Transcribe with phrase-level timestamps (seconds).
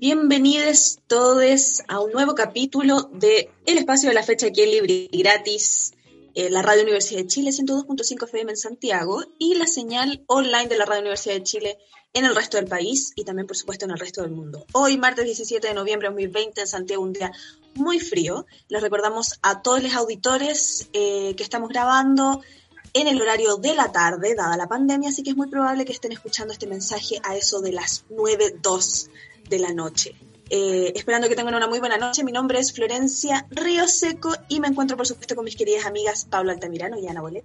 [0.00, 5.08] Bienvenidos todos a un nuevo capítulo de El Espacio de la Fecha aquí en Libre
[5.10, 5.92] y Gratis,
[6.36, 10.84] la Radio Universidad de Chile 102.5 FM en Santiago y la señal online de la
[10.84, 11.78] Radio Universidad de Chile
[12.12, 14.64] en el resto del país y también, por supuesto, en el resto del mundo.
[14.72, 17.32] Hoy, martes 17 de noviembre de 2020, en Santiago, un día
[17.74, 18.46] muy frío.
[18.68, 22.42] Les recordamos a todos los auditores eh, que estamos grabando
[22.92, 25.92] en el horario de la tarde, dada la pandemia, así que es muy probable que
[25.92, 29.08] estén escuchando este mensaje a eso de las 9.02
[29.48, 30.14] de la noche.
[30.50, 32.24] Eh, esperando que tengan una muy buena noche.
[32.24, 36.26] Mi nombre es Florencia Río Seco y me encuentro, por supuesto, con mis queridas amigas
[36.30, 37.44] Pablo Altamirano y Ana Bolet.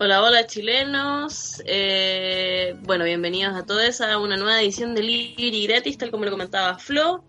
[0.00, 1.62] Hola, hola chilenos.
[1.66, 6.30] Eh, bueno, bienvenidos a todos a una nueva edición de Libri Gratis, tal como lo
[6.30, 7.24] comentaba Flo.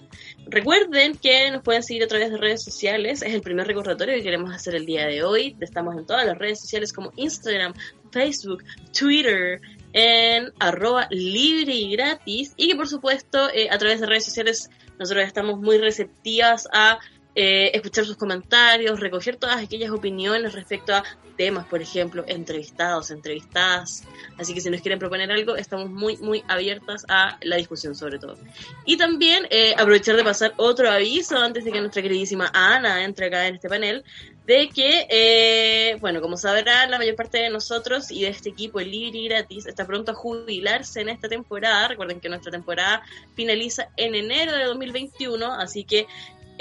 [0.51, 3.21] Recuerden que nos pueden seguir a través de redes sociales.
[3.21, 5.55] Es el primer recordatorio que queremos hacer el día de hoy.
[5.59, 7.73] Estamos en todas las redes sociales como Instagram,
[8.11, 8.63] Facebook,
[8.97, 9.61] Twitter,
[9.93, 14.69] en arroba libre y gratis y que por supuesto eh, a través de redes sociales
[14.97, 16.99] nosotros estamos muy receptivas a
[17.35, 21.03] eh, escuchar sus comentarios, recoger todas aquellas opiniones respecto a
[21.37, 24.03] temas, por ejemplo, entrevistados, entrevistadas.
[24.37, 28.19] Así que si nos quieren proponer algo, estamos muy, muy abiertas a la discusión sobre
[28.19, 28.37] todo.
[28.85, 33.27] Y también eh, aprovechar de pasar otro aviso antes de que nuestra queridísima Ana entre
[33.27, 34.03] acá en este panel,
[34.45, 38.79] de que, eh, bueno, como sabrán, la mayor parte de nosotros y de este equipo,
[38.79, 41.87] el libre y gratis, está pronto a jubilarse en esta temporada.
[41.87, 43.03] Recuerden que nuestra temporada
[43.35, 46.07] finaliza en enero de 2021, así que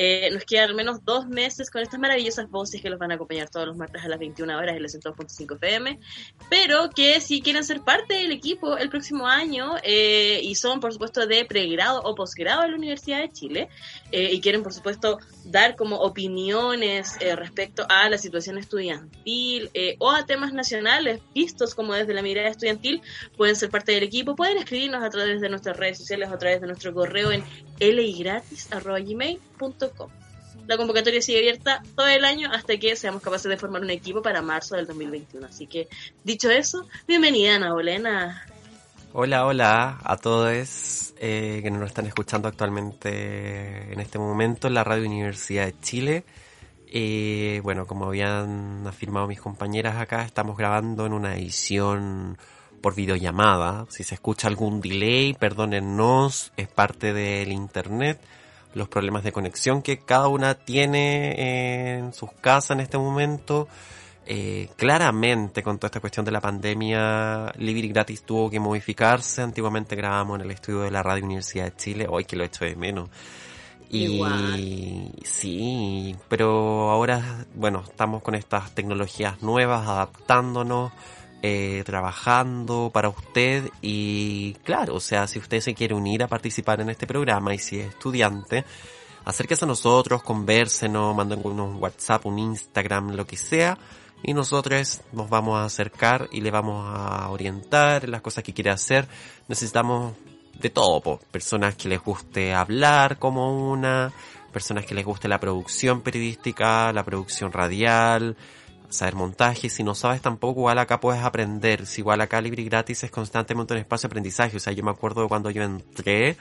[0.00, 3.16] eh, nos quedan al menos dos meses con estas maravillosas voces que los van a
[3.16, 5.98] acompañar todos los martes a las 21 horas en la 102.5 FM,
[6.48, 10.92] pero que si quieren ser parte del equipo el próximo año eh, y son por
[10.92, 13.68] supuesto de pregrado o posgrado en la Universidad de Chile
[14.12, 20.24] eh, y quieren por supuesto dar como opiniones respecto a la situación estudiantil o a
[20.26, 23.02] temas nacionales vistos como desde la mirada estudiantil,
[23.36, 26.38] pueden ser parte del equipo, pueden escribirnos a través de nuestras redes sociales o a
[26.38, 27.42] través de nuestro correo en
[30.66, 34.22] La convocatoria sigue abierta todo el año hasta que seamos capaces de formar un equipo
[34.22, 35.46] para marzo del 2021.
[35.46, 35.88] Así que,
[36.24, 38.44] dicho eso, bienvenida Ana Bolena.
[39.14, 44.84] Hola, hola a todos eh, que nos están escuchando actualmente en este momento en la
[44.84, 46.24] Radio Universidad de Chile.
[46.86, 52.38] Eh, bueno, como habían afirmado mis compañeras acá, estamos grabando en una edición
[52.82, 53.86] por videollamada.
[53.88, 58.20] Si se escucha algún delay, perdónennos, es parte del internet.
[58.74, 63.68] Los problemas de conexión que cada una tiene en sus casas en este momento.
[64.30, 69.40] Eh, claramente con toda esta cuestión de la pandemia, Libre Gratis tuvo que modificarse.
[69.40, 72.46] Antiguamente grabábamos en el estudio de la Radio Universidad de Chile, hoy que lo he
[72.46, 73.08] hecho de menos.
[73.90, 74.22] Y
[75.24, 80.92] sí, pero ahora, bueno, estamos con estas tecnologías nuevas, adaptándonos
[81.42, 86.80] eh, trabajando para usted y claro, o sea, si usted se quiere unir a participar
[86.80, 88.64] en este programa y si es estudiante,
[89.24, 93.78] acérquese a nosotros, conversenos, manden un WhatsApp, un Instagram, lo que sea,
[94.22, 98.52] y nosotros nos vamos a acercar y le vamos a orientar en las cosas que
[98.52, 99.06] quiere hacer.
[99.46, 100.14] Necesitamos
[100.58, 104.12] de todo, personas que les guste hablar como una,
[104.52, 108.36] personas que les guste la producción periodística, la producción radial,
[108.88, 113.04] saber montaje, si no sabes tampoco, igual acá puedes aprender, si igual acá Libre Gratis
[113.04, 116.36] es constantemente un espacio de aprendizaje, o sea, yo me acuerdo de cuando yo entré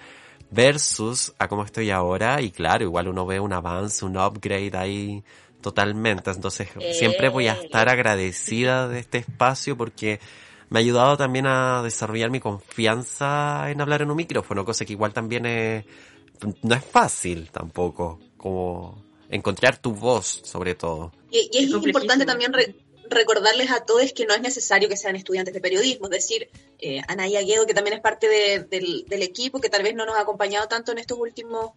[0.49, 5.23] versus a cómo estoy ahora, y claro, igual uno ve un avance, un upgrade ahí
[5.61, 10.19] totalmente, entonces siempre voy a estar agradecida de este espacio porque
[10.69, 14.93] me ha ayudado también a desarrollar mi confianza en hablar en un micrófono, cosa que
[14.93, 15.85] igual también es,
[16.61, 21.11] no es fácil tampoco, como encontrar tu voz sobre todo.
[21.31, 22.53] Y, es, importante también
[23.09, 27.01] recordarles a todos que no es necesario que sean estudiantes de periodismo, es decir, eh,
[27.07, 28.27] Anaya Guedo, que también es parte
[28.69, 31.71] del, equipo, que tal vez no nos ha acompañado tanto en estos últimos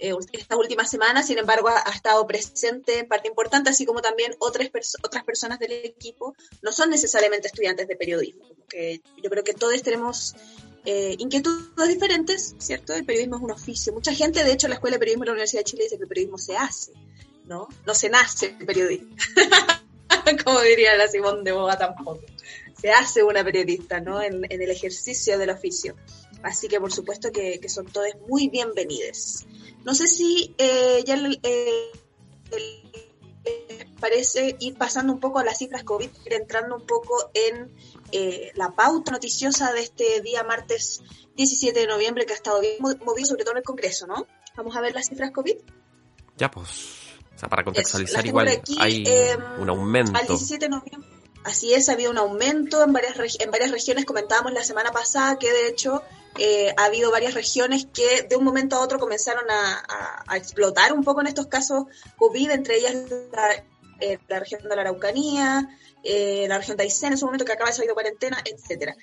[0.00, 4.34] eh, estas últimas semanas, sin embargo, ha, estado presente en parte importante, así como también
[4.40, 4.68] otras,
[5.02, 8.44] otras personas del equipo no son necesariamente estudiantes de periodismo.
[8.68, 10.34] que yo creo que todos tenemos
[10.84, 12.94] eh, inquietudes diferentes, ¿cierto?
[12.94, 13.92] El periodismo es un oficio.
[13.92, 15.96] Mucha gente, de hecho, en la Escuela de Periodismo de la Universidad de Chile dice
[15.96, 16.92] que el periodismo se hace,
[17.46, 17.68] ¿no?
[17.86, 19.06] No se nace periodista,
[20.44, 22.20] como diría la Simón de Boga tampoco.
[22.80, 24.20] Se hace una periodista, ¿no?
[24.20, 25.96] En, el ejercicio del oficio.
[26.42, 29.46] Así que por supuesto que, son todos muy bienvenidos.
[29.84, 31.92] No sé si eh, ya eh,
[32.50, 32.83] les
[34.04, 37.74] parece ir pasando un poco a las cifras COVID, ir entrando un poco en
[38.12, 41.00] eh, la pauta noticiosa de este día martes
[41.36, 44.26] 17 de noviembre que ha estado bien movido, sobre todo en el Congreso, ¿no?
[44.56, 45.56] Vamos a ver las cifras COVID.
[46.36, 46.68] Ya, pues,
[47.34, 50.18] o sea, para contextualizar igual hay em, un aumento.
[50.18, 51.08] Al 17 de noviembre.
[51.44, 54.04] Así es, había un aumento en varias, en varias regiones.
[54.04, 56.02] Comentábamos la semana pasada que de hecho
[56.36, 61.04] eh, ha habido varias regiones que de un momento a otro comenzaron a, explotar un
[61.04, 61.84] poco en estos casos
[62.16, 62.94] COVID, entre ellas
[63.32, 63.64] la,
[64.00, 65.68] eh, región de la Araucanía,
[66.02, 68.94] eh, la región de Aysén en su momento que acaba de salir de cuarentena, etcétera.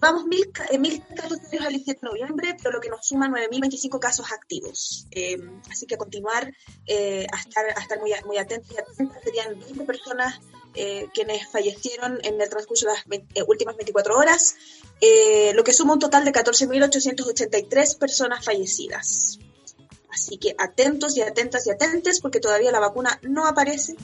[0.00, 4.32] Vamos mil, mil casos al 17 de noviembre, pero lo que nos suma 9.025 casos
[4.32, 5.06] activos.
[5.70, 9.22] así que a continuar, a, estar, a estar muy, muy atentos y atentas.
[9.22, 10.40] Serían 20 personas
[10.76, 13.04] eh, quienes fallecieron en el transcurso de las
[13.34, 14.56] eh, últimas 24 horas,
[15.00, 19.38] eh, lo que suma un total de 14.883 personas fallecidas.
[20.14, 23.96] Así que atentos y atentas y atentes porque todavía la vacuna no aparece.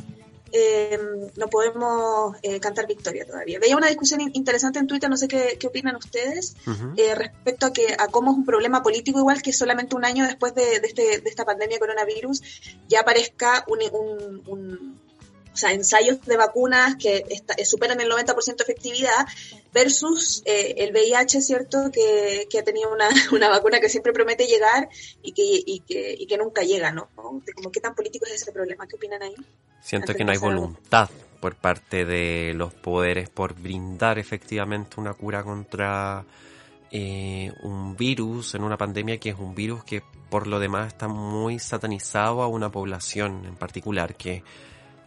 [1.36, 3.60] no podemos cantar victoria todavía.
[3.60, 6.56] Veía una discusión interesante en Twitter, no sé qué, opinan ustedes,
[7.16, 10.54] respecto a que a cómo es un problema político igual que solamente un año después
[10.54, 12.42] de, este, esta pandemia coronavirus
[12.88, 14.98] ya aparezca un
[15.52, 19.26] o sea, ensayos de vacunas que eh, superan el 90% de efectividad
[19.72, 21.90] versus eh, el VIH, ¿cierto?
[21.92, 22.90] Que, ha tenido
[23.32, 24.88] una, vacuna que siempre promete llegar
[25.22, 27.08] y que, y que, y que nunca llega, ¿no?
[27.14, 28.86] Como, ¿Qué tan político es ese problema?
[28.86, 29.34] ¿Qué opinan ahí?
[29.82, 31.08] Siento que no hay voluntad
[31.40, 36.26] por parte de los poderes por brindar efectivamente una cura contra
[36.90, 41.08] eh, un virus en una pandemia que es un virus que por lo demás está
[41.08, 44.42] muy satanizado a una población en particular que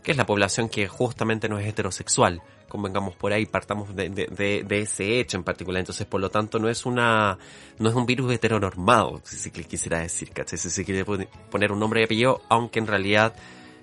[0.03, 2.41] que es la población que justamente no es heterosexual.
[2.67, 5.79] Convengamos por ahí, partamos de, de, ese hecho en particular.
[5.79, 7.37] Entonces, por lo tanto, no es una,
[7.77, 10.57] no es un virus heteronormado, si quisiera decir, ¿cachai?
[10.57, 11.05] Si se quiere
[11.51, 13.35] poner un nombre y apellido, aunque en realidad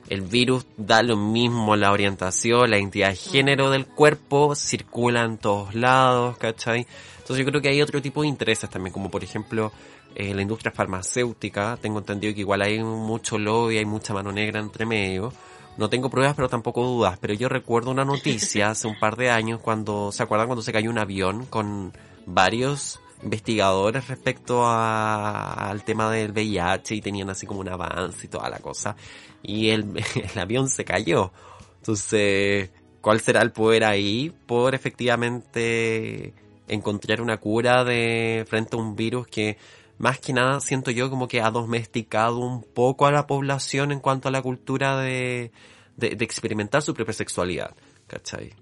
[0.09, 5.39] el virus da lo mismo, la orientación, la identidad de género del cuerpo circula en
[5.39, 6.87] todos lados, ¿cachai?
[7.19, 9.73] Entonces yo creo que hay otro tipo de intereses también, como por ejemplo
[10.15, 11.79] eh, la industria farmacéutica.
[11.81, 15.33] Tengo entendido que igual hay mucho lobby, hay mucha mano negra entre medio.
[15.81, 17.17] No tengo pruebas, pero tampoco dudas.
[17.19, 20.75] Pero yo recuerdo una noticia hace un par de años cuando, ¿se acuerdan cuando se
[20.75, 21.95] cayó un avión con
[22.27, 28.51] varios investigadores respecto al tema del VIH y tenían así como un avance y toda
[28.51, 28.95] la cosa?
[29.43, 29.87] Y el,
[30.35, 31.33] el avión se cayó.
[31.79, 32.69] Entonces,
[33.01, 36.35] ¿cuál será el poder ahí por efectivamente
[36.69, 39.57] encontrar una cura de frente a un virus que
[40.01, 44.01] más que nada siento yo como que ha domesticado un poco a la población en
[44.01, 45.53] cuanto a la cultura de,
[45.99, 47.77] de, experimentar su propia sexualidad,
[48.07, 48.55] ¿cachai?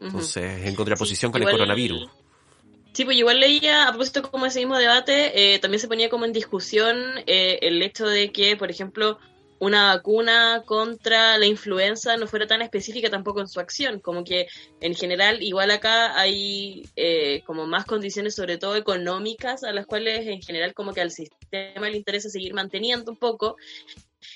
[0.00, 2.08] Entonces, en contraposición con el coronavirus.
[2.92, 6.24] Sí, pues igual leía, a propósito como ese mismo debate, eh, también se ponía como
[6.24, 9.18] en discusión eh, el hecho de que, por ejemplo,
[9.58, 14.48] una vacuna contra la influenza no fuera tan específica tampoco en su acción, como que
[14.80, 20.26] en general igual acá hay eh, como más condiciones sobre todo económicas a las cuales
[20.26, 23.56] en general como que al sistema le interesa seguir manteniendo un poco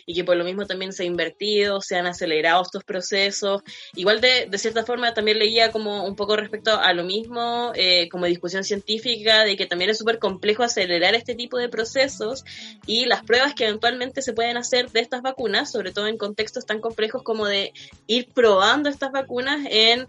[0.07, 3.63] y que por lo mismo también se ha invertido, se han acelerado estos procesos.
[3.95, 8.09] Igual de, de cierta forma también leía como un poco respecto a lo mismo, eh,
[8.09, 12.45] como discusión científica, de que también es súper complejo acelerar este tipo de procesos
[12.87, 16.67] y las pruebas que eventualmente se pueden hacer de estas vacunas, sobre todo en contextos
[16.67, 17.73] tan complejos como de
[18.07, 20.07] ir probando estas vacunas en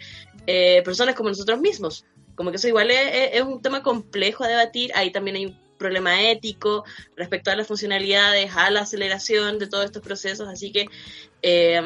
[0.47, 2.05] eh, personas como nosotros mismos.
[2.35, 6.29] Como que eso igual es, es un tema complejo a debatir, ahí también hay problema
[6.29, 6.85] ético
[7.15, 10.85] respecto a las funcionalidades, a la aceleración de todos estos procesos, así que
[11.43, 11.81] eh,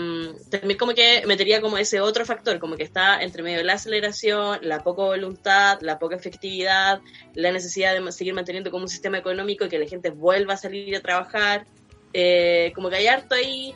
[0.49, 3.73] también como que metería como ese otro factor, como que está entre medio de la
[3.73, 6.99] aceleración, la poca voluntad, la poca efectividad,
[7.33, 10.57] la necesidad de seguir manteniendo como un sistema económico y que la gente vuelva a
[10.57, 11.65] salir a trabajar,
[12.13, 13.73] eh, como que hay harto ahí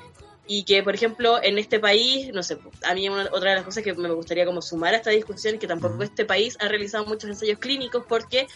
[0.52, 3.84] y que, por ejemplo, en este país, no sé, a mí otra de las cosas
[3.84, 7.06] que me gustaría como sumar a esta discusión es que tampoco este país ha realizado
[7.06, 8.48] muchos ensayos clínicos porque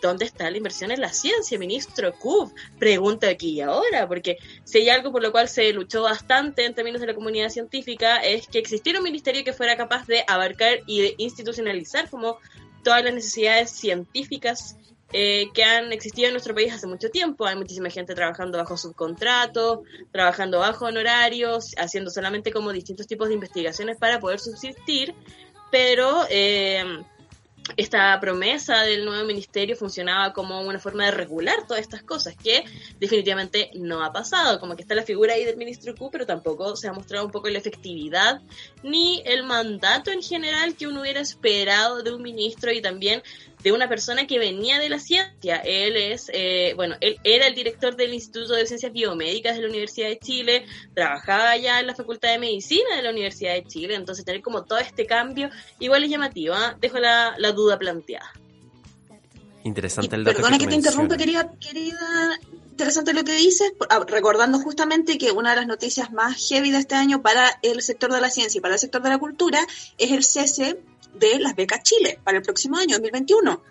[0.00, 2.52] ¿dónde está la inversión en la ciencia, ministro Kuf?
[2.78, 6.72] Pregunta aquí y ahora, porque si hay algo por lo cual se luchó bastante en
[6.72, 10.78] términos de la comunidad científica es que existiera un ministerio que fuera capaz de abarcar
[10.86, 12.38] y de institucionalizar como
[12.84, 14.76] todas las necesidades científicas
[15.12, 17.46] eh, que han existido en nuestro país hace mucho tiempo.
[17.46, 23.34] Hay muchísima gente trabajando bajo subcontrato, trabajando bajo honorarios, haciendo solamente como distintos tipos de
[23.34, 25.14] investigaciones para poder subsistir,
[25.70, 27.02] pero eh,
[27.76, 32.64] esta promesa del nuevo ministerio funcionaba como una forma de regular todas estas cosas, que
[32.98, 34.58] definitivamente no ha pasado.
[34.58, 37.32] Como que está la figura ahí del ministro Q, pero tampoco se ha mostrado un
[37.32, 38.40] poco la efectividad
[38.82, 43.22] ni el mandato en general que uno hubiera esperado de un ministro y también
[43.62, 45.56] de una persona que venía de la ciencia.
[45.56, 49.68] Él es, eh, bueno, él era el director del Instituto de Ciencias Biomédicas de la
[49.68, 50.64] Universidad de Chile,
[50.94, 54.64] trabajaba ya en la Facultad de Medicina de la Universidad de Chile, entonces tener como
[54.64, 56.76] todo este cambio igual es llamativo, ¿ah?
[56.80, 58.32] dejo la, la duda planteada.
[59.62, 62.38] Interesante el dato perdona que, te interrumpa, querida, querida.
[62.70, 66.70] Interesante lo que dices, por- ah, recordando justamente que una de las noticias más heavy
[66.70, 69.18] de este año para el sector de la ciencia y para el sector de la
[69.18, 69.60] cultura
[69.98, 70.78] es el cese
[71.14, 73.62] de las becas Chile para el próximo año, 2021.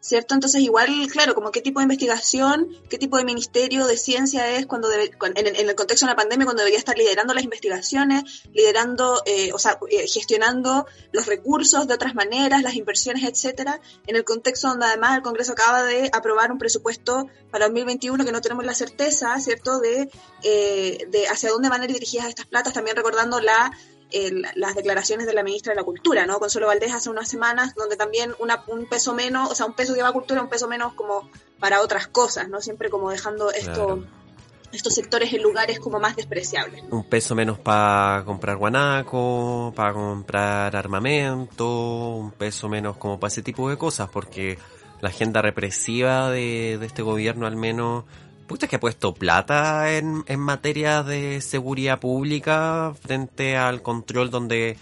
[0.00, 0.34] ¿Cierto?
[0.34, 4.64] Entonces, igual, claro, como qué tipo de investigación, qué tipo de ministerio de ciencia es
[4.64, 9.52] cuando en el contexto de la pandemia, cuando debería estar liderando las investigaciones, liderando, eh,
[9.52, 14.68] o sea, eh, gestionando los recursos de otras maneras, las inversiones, etcétera, en el contexto
[14.68, 18.74] donde además el Congreso acaba de aprobar un presupuesto para 2021 que no tenemos la
[18.74, 20.08] certeza, ¿cierto?, de,
[20.44, 23.72] eh, de hacia dónde van a ir dirigidas estas platas, también recordando la
[24.12, 26.38] el- las declaraciones de la ministra de la Cultura, ¿no?
[26.38, 29.94] Consuelo Valdés hace unas semanas, donde también una, un peso menos, o sea, un peso
[29.94, 32.60] que va a cultura, un peso menos como para otras cosas, ¿no?
[32.60, 34.04] Siempre como dejando esto, Claro.
[34.72, 36.82] estos sectores en lugares como más despreciables.
[36.90, 41.66] Un peso menos para comprar guanaco, para comprar armamento,
[42.16, 44.58] un peso menos como para ese tipo de cosas, porque
[45.00, 48.04] la agenda represiva de, de este gobierno al menos,
[48.48, 54.76] puta que ha puesto plata en, en materia de seguridad pública frente al control donde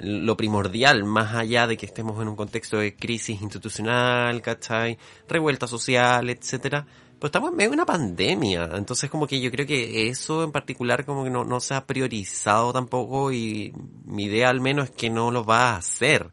[0.00, 4.98] lo primordial, más allá de que estemos en un contexto de crisis institucional, ¿cachai?
[5.28, 6.86] Revuelta social, etcétera,
[7.18, 10.52] pues estamos en medio de una pandemia, entonces como que yo creo que eso en
[10.52, 13.72] particular como que no, no se ha priorizado tampoco y
[14.04, 16.30] mi idea al menos es que no lo va a hacer,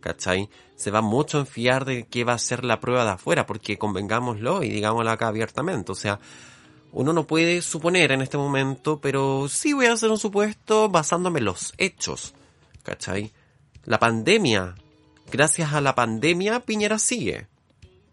[0.00, 0.50] ¿cachai?
[0.76, 3.78] Se va mucho en fiar de qué va a ser la prueba de afuera, porque
[3.78, 6.18] convengámoslo y digámoslo acá abiertamente, o sea,
[6.92, 11.40] uno no puede suponer en este momento, pero sí voy a hacer un supuesto basándome
[11.40, 12.34] en los hechos,
[12.82, 13.32] ¿cachai?
[13.84, 14.76] La pandemia,
[15.30, 17.48] gracias a la pandemia Piñera sigue,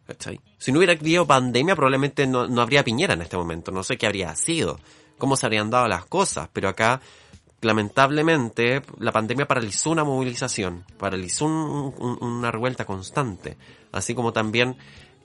[0.07, 0.41] ¿cachai?
[0.57, 3.71] Si no hubiera habido pandemia, probablemente no, no habría Piñera en este momento.
[3.71, 4.79] No sé qué habría sido,
[5.17, 7.01] cómo se habrían dado las cosas, pero acá,
[7.61, 13.57] lamentablemente, la pandemia paralizó una movilización, paralizó un- un- una revuelta constante,
[13.91, 14.75] así como también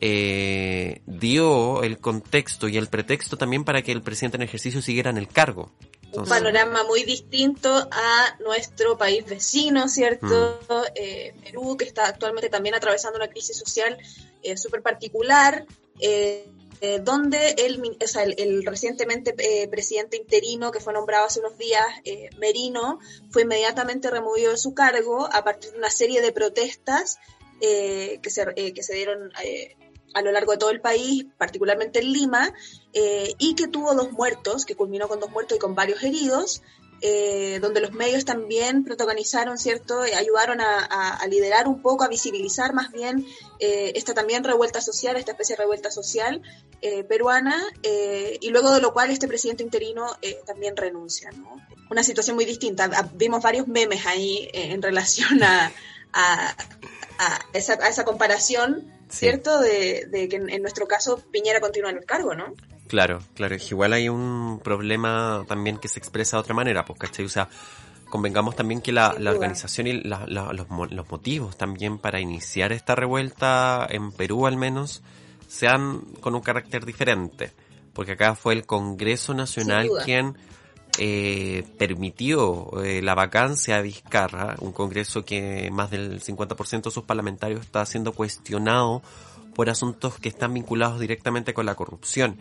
[0.02, 5.08] eh, dio el contexto y el pretexto también para que el presidente en ejercicio siguiera
[5.10, 5.72] en el cargo.
[6.12, 10.58] un panorama muy distinto a nuestro país vecino, ¿cierto?
[10.94, 13.98] Eh, Perú, que está actualmente también atravesando una crisis social
[14.42, 15.66] eh, súper particular,
[16.00, 16.46] eh,
[16.80, 21.56] eh, donde el, o sea, el, recientemente eh, presidente interino que fue nombrado hace unos
[21.58, 22.98] días, eh, Merino,
[23.30, 27.18] fue inmediatamente removido de su cargo a partir de una serie de protestas
[27.60, 29.32] eh, que, se, que se dieron
[30.16, 32.54] a lo largo de todo el país, particularmente en Lima,
[32.94, 36.62] eh, y que tuvo dos muertos, que culminó con dos muertos y con varios heridos,
[37.02, 40.04] eh, donde los medios también protagonizaron, ¿cierto?
[40.04, 43.26] Eh, ayudaron a, a- a liderar un poco, a visibilizar más bien
[43.58, 46.42] eh, esta también revuelta social, esta especie de revuelta social
[46.82, 47.62] eh, peruana,
[48.40, 50.06] y luego de lo cual este presidente interino
[50.46, 51.60] también renuncia, ¿no?
[51.90, 52.90] Una situación muy distinta.
[52.92, 55.72] Ah, Vimos varios memes ahí en relación a,
[56.12, 56.56] a-
[57.52, 59.18] esa, comparación, Sí.
[59.18, 59.60] ¿cierto?
[59.60, 62.54] De, de que en, en nuestro caso Piñera continúa en el cargo, ¿no?
[62.88, 67.24] Claro, claro, igual hay un problema también que se expresa de otra manera, pues, ¿cachai?
[67.24, 67.48] O sea,
[68.08, 72.72] convengamos también que la, la organización y la- la- los, los motivos también para iniciar
[72.72, 75.02] esta revuelta, en Perú al menos,
[75.48, 77.52] sean con un carácter diferente.
[77.92, 80.36] Porque acá fue el Congreso Nacional quien
[80.98, 87.04] eh, permitió eh, la vacancia a Vizcarra, un Congreso que más del 50% de sus
[87.04, 89.02] parlamentarios está siendo cuestionado
[89.54, 92.36] por asuntos que están vinculados directamente con la corrupción.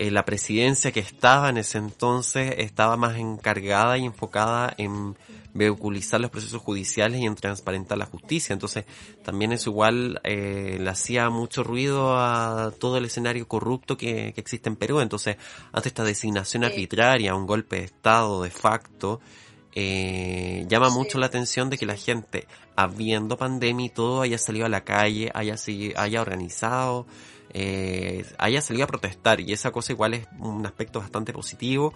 [0.00, 5.14] Eh, la presidencia que estaba en ese entonces estaba más encargada y enfocada en
[5.52, 8.54] vehiculizar los procesos judiciales y en transparentar la justicia.
[8.54, 8.86] Entonces,
[9.22, 14.40] también eso igual eh, le hacía mucho ruido a todo el escenario corrupto que, que
[14.40, 15.00] existe en Perú.
[15.00, 15.36] Entonces,
[15.70, 19.20] ante esta designación arbitraria, un golpe de Estado de facto,
[19.74, 20.94] eh, llama Sí.
[20.96, 24.82] mucho la atención de que la gente, habiendo pandemia y todo, haya salido a la
[24.82, 25.56] calle, haya,
[25.96, 27.06] haya organizado,
[27.52, 29.40] eh, haya salido a protestar.
[29.40, 31.92] Y esa cosa igual es un aspecto bastante positivo,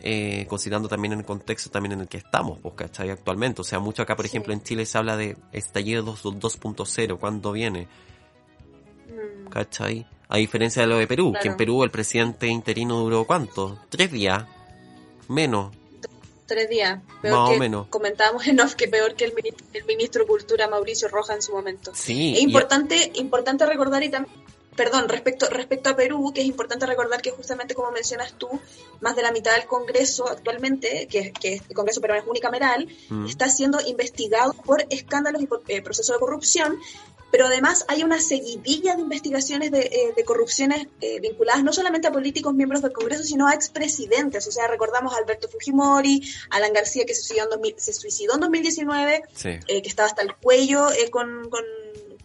[0.00, 3.10] eh, considerando también el contexto también en el que estamos, pues, ¿cachai?
[3.10, 3.60] Actualmente.
[3.60, 4.30] O sea, mucho acá, por Sí.
[4.30, 7.88] ejemplo, en Chile se habla de estallido 2 2.0, ¿cuándo viene?
[9.08, 9.48] Mm.
[9.48, 10.06] ¿Cachai?
[10.28, 11.56] A diferencia de lo de Perú, que en Claro.
[11.58, 13.78] Perú el presidente interino duró ¿cuánto?
[13.90, 14.44] ¿Tres días?
[15.28, 15.74] Menos.
[16.46, 17.00] Tres días.
[17.22, 17.86] Más o menos.
[17.88, 21.40] Comentábamos en off que peor que el ministro, el ministro de Cultura Mauricio Roja en
[21.42, 21.92] su momento.
[21.94, 22.34] Sí.
[22.36, 24.34] Es importante, importante recordar y también,
[24.76, 28.48] perdón, respecto, respecto a Perú, que es importante recordar que justamente como mencionas tú,
[29.00, 33.26] más de la mitad del Congreso actualmente, que, que el Congreso peruano es unicameral, Mm.
[33.26, 36.78] está siendo investigado por escándalos y por eh, procesos de corrupción,
[37.30, 42.06] pero además hay una seguidilla de investigaciones de, eh, de corrupciones eh, vinculadas no solamente
[42.06, 44.46] a políticos miembros del Congreso, sino a expresidentes.
[44.46, 48.34] O sea, recordamos a Alberto Fujimori, Alan García, que se suicidó en, 2000, se suicidó
[48.34, 49.48] en 2019, Sí.
[49.66, 51.64] eh, que estaba hasta el cuello eh, con, con,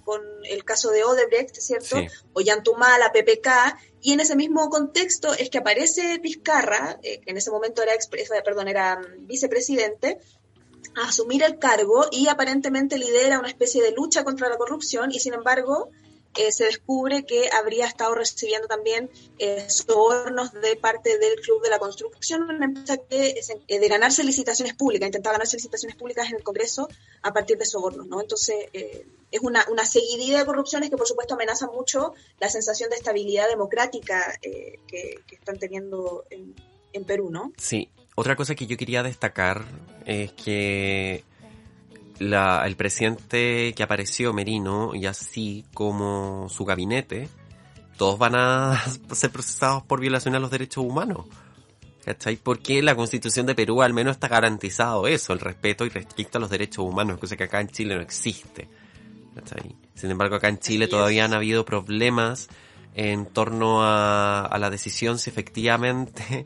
[0.09, 1.97] con el caso de Odebrecht, ¿cierto?
[1.97, 2.07] Sí.
[2.33, 7.37] Ollantuma, la PPK, y en ese mismo contexto es que aparece Vizcarra, eh, que en
[7.37, 10.17] ese momento era, eh, perdón, era mm, vicepresidente,
[10.95, 15.19] a asumir el cargo y aparentemente lidera una especie de lucha contra la corrupción y
[15.19, 15.91] sin embargo
[16.35, 19.09] eh, se descubre que habría estado recibiendo también
[19.39, 24.23] eh, sobornos de parte del Club de la Construcción, una empresa que eh, de ganarse
[24.23, 26.87] licitaciones públicas, intentaba ganarse licitaciones públicas en el Congreso
[27.23, 28.21] a partir de sobornos, ¿no?
[28.21, 32.89] Entonces eh, es una, una seguidilla de corrupciones que por supuesto amenaza mucho la sensación
[32.89, 36.55] de estabilidad democrática eh, que, que están teniendo en,
[36.93, 37.53] en Perú, ¿no?
[37.57, 39.65] Sí, otra cosa que yo quería destacar
[40.05, 41.23] es que
[42.19, 47.29] la- el presidente que apareció, Merino, y así como su gabinete,
[47.97, 48.81] todos van a
[49.13, 51.25] ser procesados por violación a los derechos humanos.
[52.05, 52.37] ¿Cachai?
[52.37, 56.41] Porque la constitución de Perú al menos está garantizado eso, el respeto y respeto a
[56.41, 58.69] los derechos humanos, cosa que acá en Chile no existe.
[59.35, 59.75] ¿Cachai?
[59.95, 62.47] Sin embargo, acá en Chile todavía han habido problemas
[62.95, 66.45] en torno a, a la decisión si efectivamente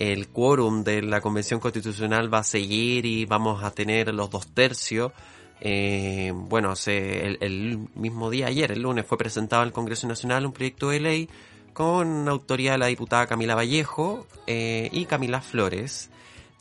[0.00, 4.46] el quórum de la Convención Constitucional va a seguir y vamos a tener los dos
[4.46, 5.12] tercios.
[5.60, 10.88] Eh, bueno, el mismo día, ayer, el lunes, fue presentado al Congreso Nacional un proyecto
[10.88, 11.28] de ley
[11.74, 16.08] con autoría de la diputada Camila Vallejo eh, y Camila Flores,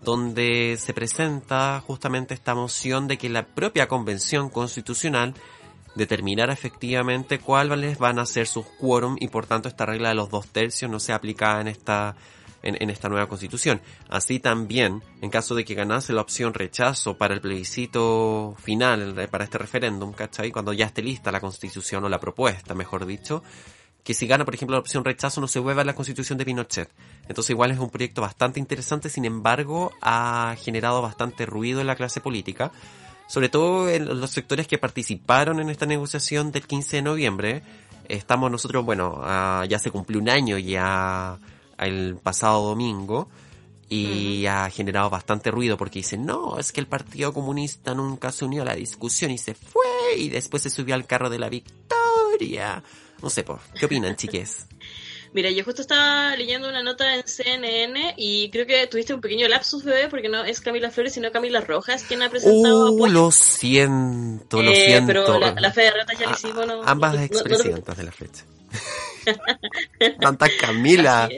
[0.04, 5.34] donde se presenta justamente esta moción de que la propia Convención Constitucional
[5.96, 10.30] determinara efectivamente cuáles van a ser sus quórum y por tanto esta regla de los
[10.30, 12.18] dos tercios no sea aplicada en esta
[12.64, 13.82] en, en esta nueva constitución.
[14.10, 19.44] Así también, en caso de que ganase la opción rechazo para el plebiscito final, para
[19.44, 20.52] este referéndum, ¿cachai?
[20.52, 23.44] Cuando ya esté lista la constitución o la propuesta, mejor dicho,
[24.04, 26.46] que si gana, por ejemplo, la opción rechazo no se vuelva a la constitución de
[26.46, 26.90] Pinochet.
[27.28, 31.96] Entonces igual es un proyecto bastante interesante, sin embargo, ha generado bastante ruido en la
[31.96, 32.72] clase política,
[33.28, 37.64] sobre todo en los sectores que participaron en esta negociación del 15 de noviembre.
[38.08, 41.38] Estamos nosotros, bueno, ah, ya se cumplió un año ya
[41.86, 43.30] el pasado domingo
[43.92, 48.46] y ha generado bastante ruido porque dicen, no, es que el Partido Comunista nunca se
[48.46, 51.50] unió a la discusión y se fue y después se subió al carro de la
[51.50, 52.84] victoria.
[53.22, 54.68] No sé, po, ¿qué opinan, chiques?
[55.34, 59.48] Mira, yo justo estaba leyendo una nota en CNN y creo que tuviste un pequeño
[59.48, 63.30] lapsus, bebé, porque no es Camila Flores, sino Camila Rojas quien ha presentado Uh, lo
[63.30, 65.06] siento, lo Eh, siento.
[65.08, 66.82] Pero la, la fe de ratas ya la A- hicimos, ¿no?
[66.84, 68.44] Ambas no- expresidentas de la flecha.
[70.20, 71.30] Tanta Camila.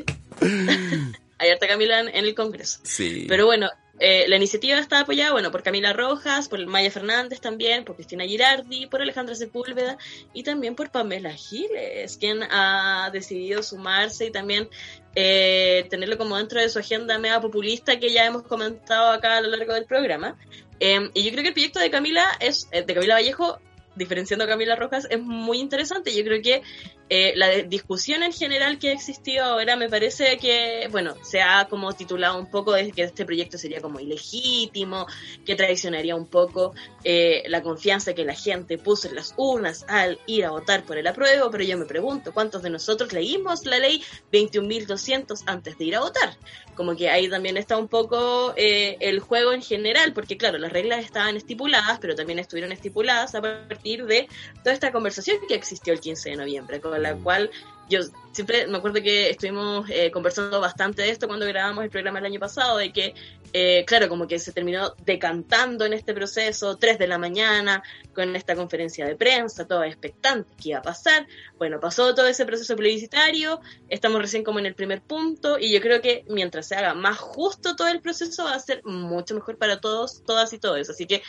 [0.41, 2.79] Harta Camila en, en el Congreso.
[2.83, 3.25] Sí.
[3.27, 3.69] Pero bueno,
[4.03, 8.23] eh, la iniciativa está apoyada, bueno, por Camila Rojas, por Maya Fernández también, por Cristina
[8.23, 9.97] Girardi, por Alejandra Sepúlveda
[10.33, 14.69] y también por Pamela Giles, quien ha decidido sumarse y también
[15.13, 19.41] eh, tenerlo como dentro de su agenda mega populista que ya hemos comentado acá a
[19.41, 20.35] lo largo del programa.
[20.79, 23.59] Eh, y yo creo que el proyecto de Camila es, eh, de Camila Vallejo,
[23.95, 26.15] diferenciando a Camila Rojas, es muy interesante.
[26.15, 26.63] Yo creo que
[27.13, 31.67] eh, la discusión en general que ha existido ahora me parece que, bueno, se ha
[31.69, 35.07] como titulado un poco de que este proyecto sería como ilegítimo,
[35.45, 40.19] que traicionaría un poco eh, la confianza que la gente puso en las urnas al
[40.25, 43.77] ir a votar por el apruebo, pero yo me pregunto, ¿cuántos de nosotros leímos la
[43.77, 46.37] ley 21.200 antes de ir a votar?
[46.75, 50.71] Como que ahí también está un poco eh, el juego en general, porque claro, las
[50.71, 54.29] reglas estaban estipuladas, pero también estuvieron estipuladas a partir de
[54.63, 57.51] toda esta conversación que existió el 15 de noviembre, con la cual
[57.91, 57.99] yo
[58.31, 62.25] siempre me acuerdo que estuvimos eh, conversando bastante de esto cuando grabamos el programa el
[62.25, 63.13] año pasado, de que,
[63.51, 67.83] eh, claro, como que se terminó decantando en este proceso, 3 de la mañana,
[68.15, 71.27] con esta conferencia de prensa, todo expectante, ¿qué iba a pasar?
[71.57, 73.59] Bueno, pasó todo ese proceso plebiscitario,
[73.89, 77.17] estamos recién como en el primer punto, y yo creo que mientras se haga más
[77.17, 80.89] justo todo el proceso, va a ser mucho mejor para todos, todas y todos.
[80.89, 81.21] Así que...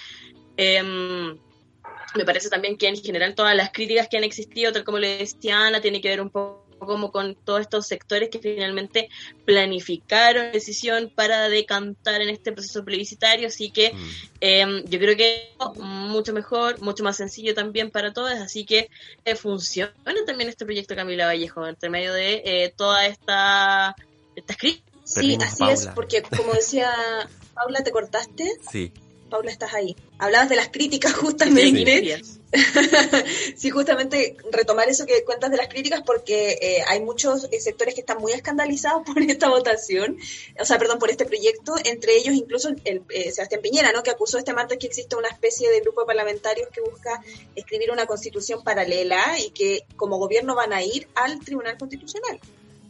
[0.57, 1.37] em,
[2.15, 5.19] me parece también que en general todas las críticas que han existido, tal como le
[5.19, 9.09] decía Ana, tiene que ver un poco como con todos estos sectores que finalmente
[9.45, 14.11] planificaron la decisión para decantar en este proceso plebiscitario, así que Mm.
[14.41, 18.89] eh, yo creo que mucho mejor, mucho más sencillo también para todos, así que
[19.25, 19.93] eh, funciona
[20.27, 23.95] también este proyecto Camila Vallejo, entre medio de eh, toda esta
[24.35, 24.93] estas críticas.
[25.05, 26.91] Sí, así es, porque como decía
[27.55, 28.51] Paula, ¿te cortaste?
[28.73, 28.93] Sí.
[29.33, 29.97] Paula, estás ahí.
[30.19, 32.23] Hablabas de las críticas justamente.
[32.23, 32.43] Sí.
[33.57, 37.95] sí, justamente retomar eso que cuentas de las críticas porque eh, hay muchos eh, sectores
[37.95, 40.19] que están muy escandalizados por esta votación,
[40.61, 44.03] o sea, perdón, por este proyecto, entre ellos incluso el, eh, Sebastián Piñera, ¿no?
[44.03, 47.23] que acusó este martes que existe una especie de grupo de parlamentarios que busca
[47.57, 52.39] escribir una constitución paralela y que como gobierno van a ir al Tribunal Constitucional.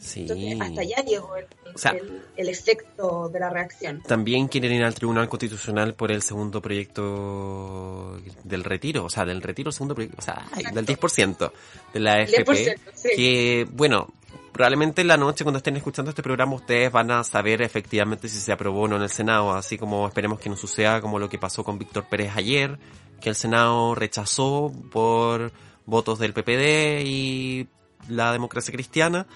[0.05, 0.23] Sí.
[0.23, 4.03] Entonces, hasta allá llegó el, O sea, el- el efecto de la reacción.
[4.03, 9.41] También quieren ir al Tribunal Constitucional por el segundo proyecto del retiro, o sea, del
[9.43, 11.53] retiro, segundo proyecto, o sea, ay, del 10%
[11.95, 12.25] de la.
[12.27, 13.09] 10%, sí.
[13.17, 14.09] Que, bueno,
[14.53, 18.39] probablemente en la noche cuando estén escuchando este programa ustedes van a saber efectivamente si
[18.39, 21.29] se aprobó o no en el Senado, así como esperemos que no suceda como lo
[21.29, 22.79] que pasó con Víctor Pérez ayer,
[23.21, 25.53] que el Senado rechazó por
[25.87, 27.69] votos del PPD y
[28.09, 29.27] la democracia cristiana.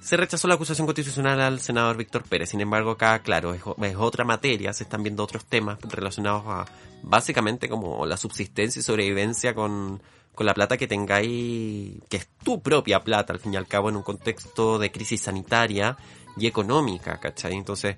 [0.00, 2.50] Se rechazó la acusación constitucional al senador Víctor Pérez.
[2.50, 4.72] Sin embargo, acá, claro, es, es otra materia.
[4.72, 6.66] Se están viendo otros temas relacionados a
[7.02, 10.00] básicamente como la subsistencia y sobrevivencia con,
[10.34, 13.88] con la plata que tengáis, que es tu propia plata, al fin y al cabo,
[13.88, 15.96] en un contexto de crisis sanitaria
[16.36, 17.54] y económica, ¿cachai?
[17.54, 17.96] Entonces,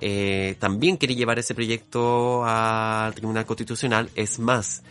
[0.00, 4.10] eh, también quiere llevar ese proyecto al Tribunal Constitucional.
[4.14, 4.82] Es más,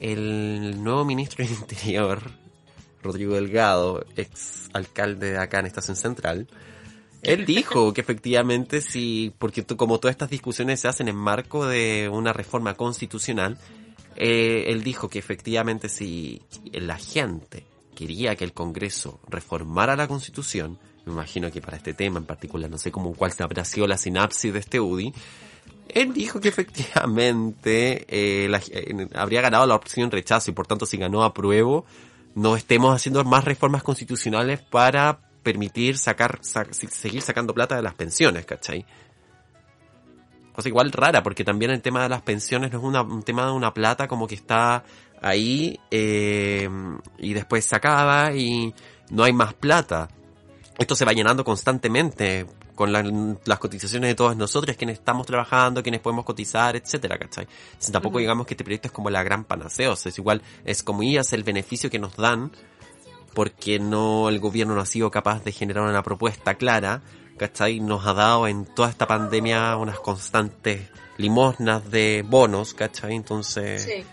[0.00, 2.20] el nuevo ministro del Interior,
[3.02, 6.48] Rodrigo Delgado, ex alcalde de acá en Estación Central,
[7.22, 12.08] él dijo que efectivamente sí, porque como todas estas discusiones se hacen en marco de
[12.10, 13.58] una reforma constitucional,
[14.16, 20.78] eh, él dijo que efectivamente si la gente quería que el Congreso reformara la Constitución,
[21.04, 23.98] me imagino que para este tema en particular, no sé cómo cuál habrá sido la
[23.98, 25.12] sinapsis de este UDI,
[25.88, 30.86] él dijo que efectivamente eh, la- eh, habría ganado la opción rechazo y por tanto
[30.86, 31.84] si ganó apruebo,
[32.34, 38.44] no estemos haciendo más reformas constitucionales para permitir sacar, seguir sacando plata de las pensiones,
[38.44, 38.84] ¿cachai?
[40.52, 43.52] Cosa igual rara, porque también el tema de las pensiones no es un tema de
[43.52, 44.84] una plata como que está
[45.22, 46.68] ahí eh,
[47.18, 47.76] y después se
[48.36, 48.74] y
[49.10, 50.08] no hay más plata.
[50.78, 52.46] Esto se va llenando constantemente
[52.80, 57.46] con la- las cotizaciones de todos nosotros, quienes estamos trabajando, quienes podemos cotizar, etcétera, ¿cachai?
[57.92, 60.82] Tampoco digamos que este proyecto es como la gran panacea, o sea, es igual, es
[60.82, 62.50] como es el beneficio que nos dan,
[63.34, 67.02] porque no, el gobierno no ha sido capaz de generar una propuesta clara,
[67.36, 67.80] ¿cachai?
[67.80, 70.88] Nos ha dado en toda esta pandemia unas constantes
[71.18, 73.14] limosnas de bonos, ¿cachai?
[73.14, 74.04] Entonces, Sí.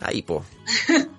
[0.00, 0.44] ahí, po.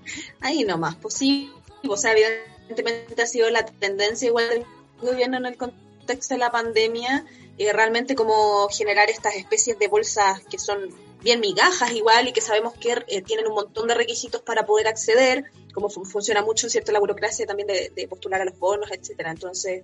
[0.41, 1.51] Ahí nomás, pues sí,
[1.87, 4.65] o sea, evidentemente ha sido la tendencia igual del
[5.01, 7.25] gobierno en el contexto de la pandemia,
[7.57, 10.89] eh, realmente como generar estas especies de bolsas que son
[11.21, 14.87] bien migajas igual y que sabemos que eh, tienen un montón de requisitos para poder
[14.87, 18.89] acceder, como fu- funciona mucho, ¿cierto?, la burocracia también de, de postular a los bonos,
[18.91, 19.31] etcétera.
[19.31, 19.83] Entonces,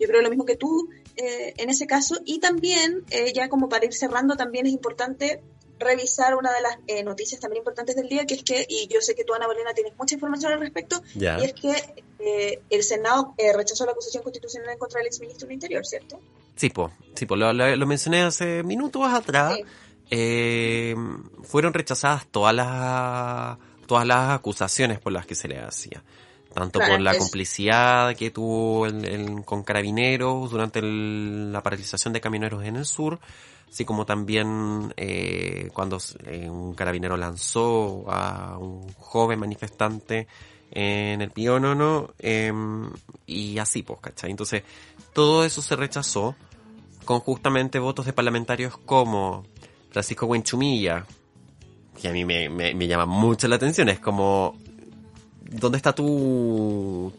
[0.00, 2.18] yo creo lo mismo que tú eh, en ese caso.
[2.24, 5.40] Y también, eh, ya como para ir cerrando, también es importante
[5.84, 9.00] revisar una de las eh, noticias también importantes del día, que es que, y yo
[9.00, 12.82] sé que tú, Ana Bolena, tienes mucha información al respecto, y es que eh, el
[12.82, 16.18] Senado eh, rechazó la acusación constitucional en contra del exministro del Interior, ¿cierto?
[16.56, 19.54] Sí, po, sí, po, lo, lo- lo mencioné hace minutos atrás.
[19.56, 19.64] Sí.
[20.14, 20.94] Eh,
[21.42, 26.02] fueron rechazadas todas las todas las acusaciones por las que se le hacía.
[26.54, 31.62] Tanto Claro, por la es- complicidad que tuvo el- el- con carabineros durante el- la
[31.62, 33.18] paralización de camioneros en el sur,
[33.72, 40.28] así como también eh, cuando eh, un carabinero lanzó a un joven manifestante
[40.70, 42.52] en el Píonono, eh,
[43.26, 44.30] y así, pues, ¿cachai?
[44.30, 44.62] Entonces,
[45.14, 46.36] todo eso se rechazó
[47.06, 49.44] con justamente votos de parlamentarios como
[49.90, 51.06] Francisco Buenchumilla,
[52.00, 54.54] que a mí me, me, me llama mucho la atención, es como,
[55.50, 57.12] ¿dónde está tu,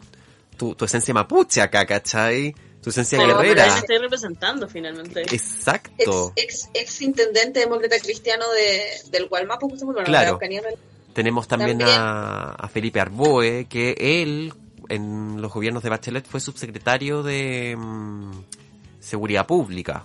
[0.56, 2.54] tu, tu esencia mapuche acá, cachai?
[2.84, 3.72] Tu esencia Como que guerrera.
[3.72, 5.22] me estoy representando finalmente.
[5.22, 6.32] Ex, Exacto.
[6.36, 10.20] ex, ex intendente demócrata cristiano de, del Gualmapu, justamente, bueno, Claro.
[10.22, 10.84] de Araucanía, en realidad.
[11.14, 11.98] Tenemos también, También.
[11.98, 14.52] A, a Felipe Arboe, que él,
[14.88, 18.32] en los gobiernos de Bachelet, fue subsecretario de mm,
[19.00, 20.04] Seguridad Pública.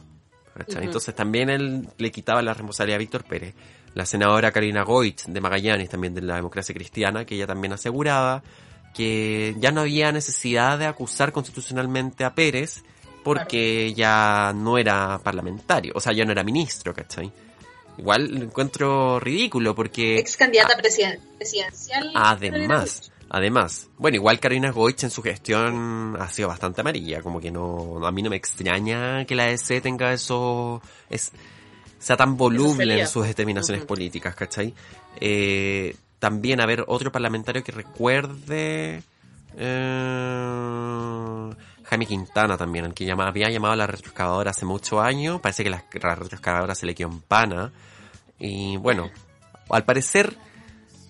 [0.56, 0.78] ¿cachai?
[0.78, 0.86] Ujú.
[0.86, 3.56] Entonces también él le quitaba la responsabilidad a Víctor Pérez.
[3.96, 8.44] La senadora Karina Goich de Magallanes, también de la democracia cristiana, que ella también aseguraba
[8.94, 12.84] que ya no había necesidad de acusar constitucionalmente a Pérez
[13.24, 17.32] porque ya no era parlamentario, o sea, ya no era ministro, ¿cachai?
[17.98, 20.18] Igual lo encuentro ridículo porque...
[20.20, 22.12] Ex candidata presiden- presidencial.
[22.16, 27.52] Además, además, bueno, igual Carolina Goich en su gestión ha sido bastante amarilla, como que
[27.52, 31.34] no, a mí no me extraña que la EC tenga eso, es,
[32.00, 33.88] sea tan voluble en sus determinaciones Ujú.
[33.90, 34.74] políticas, ¿cachai?
[35.20, 39.02] Eh, también, a ver, otro parlamentario que recuerde,
[39.58, 41.50] eh,
[41.86, 45.42] Jaime Quintana también, el que había llamado a la retroexcavadora hace muchos años.
[45.42, 45.84] Parece que la,
[46.68, 47.72] la se le quedó en pana.
[48.38, 49.10] Y bueno,
[49.70, 50.38] al parecer,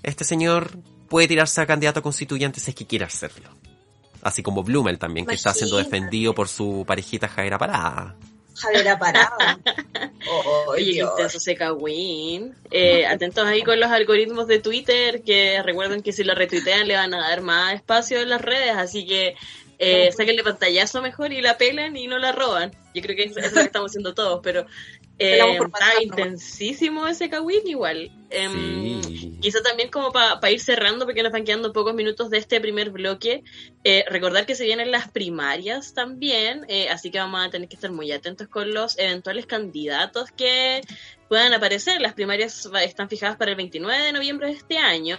[0.04, 0.78] este señor
[1.10, 3.50] puede tirarse a candidato constituyente si es que quiere hacerlo.
[4.22, 8.15] Así como Blumel también, que está siendo defendido por su parejita Javiera Parada.
[8.60, 9.38] Javier Parado.
[10.32, 12.54] Oh, Oye, intenso ese Kawin.
[12.69, 16.95] Eh, atentos ahí con los algoritmos de Twitter, que recuerden que si lo retuitean le
[16.95, 19.36] van a dar más espacio en las redes, así que
[19.80, 22.72] eh, sáquenle pantallazo mejor y la pelan y no la roban.
[22.93, 24.65] Yo creo que eso es lo que estamos haciendo todos, pero
[25.19, 28.12] eh, está intensísimo ese Kawin igual.
[28.29, 29.38] Em, Sí.
[29.41, 32.89] Quizá también como para ir cerrando, porque nos van quedando pocos minutos de este primer
[32.89, 33.43] bloque,
[33.84, 37.75] eh, recordar que se vienen las primarias también, eh, así que vamos a tener que
[37.75, 40.82] estar muy atentos con los eventuales candidatos que
[41.27, 42.01] puedan aparecer.
[42.01, 45.17] Las primarias están fijadas para el 29 de noviembre de este año,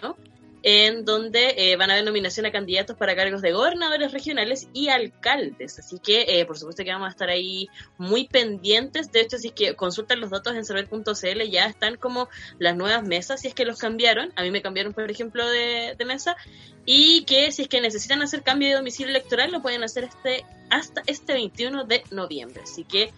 [0.63, 4.89] en donde eh, van a haber nominación a candidatos para cargos de gobernadores regionales y
[4.89, 5.79] alcaldes.
[5.79, 7.69] Así que, eh, por supuesto que vamos a estar ahí
[7.99, 9.11] muy pendientes.
[9.13, 13.03] De hecho, si es que consultan los datos en saber.cl, ya están como las nuevas
[13.05, 14.33] mesas, si es que los cambiaron.
[14.37, 16.37] A mí me cambiaron, por ejemplo, de, de mesa.
[16.85, 20.45] Y que si es que necesitan hacer cambio de domicilio electoral, lo pueden hacer este
[20.71, 22.63] hasta este 21 de noviembre.
[22.63, 23.13] Así que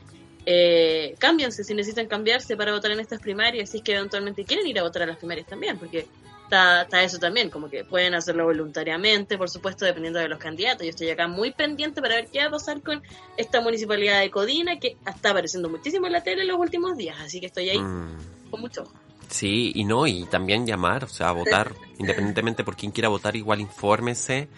[0.45, 4.67] eh, cámbianse si necesitan cambiarse para votar en estas primarias, si es que eventualmente quieren
[4.67, 6.07] ir a votar a las primarias también, porque
[6.53, 10.83] está, está eso también, como que pueden hacerlo voluntariamente, por supuesto, dependiendo de los candidatos.
[10.85, 13.03] Yo estoy acá muy pendiente para ver qué va a pasar con
[13.39, 17.17] esta municipalidad de Codina, que está apareciendo muchísimo en la tele en los últimos días,
[17.21, 18.51] así que estoy ahí Mm.
[18.51, 18.93] con mucho ojo.
[19.31, 23.35] Sí, y no, y también llamar, o sea, a votar, independientemente por quién quiera votar,
[23.35, 24.49] igual infórmese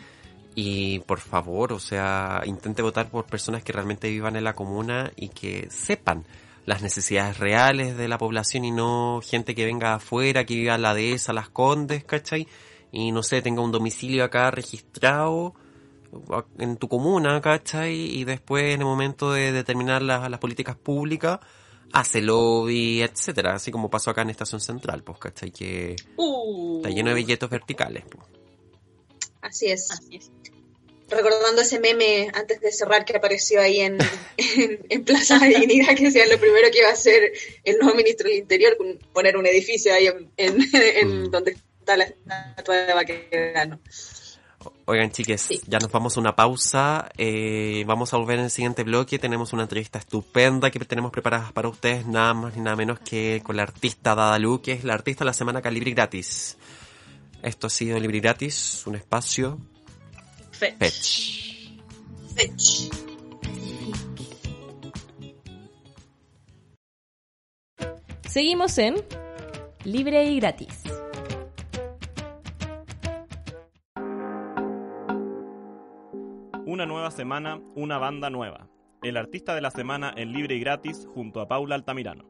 [0.57, 5.13] y por favor, o sea, intente votar por personas que realmente vivan en la comuna
[5.15, 6.25] y que sepan
[6.67, 10.83] las necesidades reales de la población y no gente que venga afuera, que viva en
[10.83, 12.47] la dehesa, las condes, ¿cachai?
[12.93, 15.55] Y no sé, tenga un domicilio acá registrado
[16.59, 17.95] en tu comuna, ¿cachai?
[17.95, 21.41] Y después en el momento de determinar las, las políticas públicas,
[21.93, 25.51] hace lobby, etcétera, así como pasó acá en Estación Central, pues, ¿cachai?
[25.51, 28.05] Que Uh, está lleno de billetes verticales.
[28.11, 28.25] pues.
[29.43, 29.91] Así es.
[29.91, 30.33] así es.
[31.15, 33.99] Recordando ese meme antes de cerrar que apareció ahí en,
[34.37, 37.33] en, en Plaza de Dignidad, que decía lo primero que iba a hacer
[37.65, 38.77] el nuevo ministro del Interior,
[39.13, 41.31] poner un edificio ahí en, en, Mm.
[41.31, 43.81] donde está la estatua de Baquedano.
[44.87, 45.61] Oigan, chiques, Sí.
[45.67, 47.11] ya nos vamos a una pausa.
[47.19, 49.19] eh, vamos a volver en el siguiente bloque.
[49.19, 53.43] Tenemos una entrevista estupenda que tenemos preparadas para ustedes, nada más ni nada menos que
[53.45, 56.57] con la artista Dadalu, que es la artista de la semana acá Libri Gratis.
[57.43, 59.59] Esto ha sido Libri Gratis, un espacio
[60.73, 60.79] Fetch.
[60.79, 61.71] Fetch.
[62.35, 62.89] Fetch.
[68.27, 68.95] Seguimos en
[69.85, 70.83] Libre y Gratis.
[76.65, 78.71] Una nueva semana, una banda nueva.
[79.03, 82.25] El artista de la semana en libre y gratis junto a Paula Altamirano.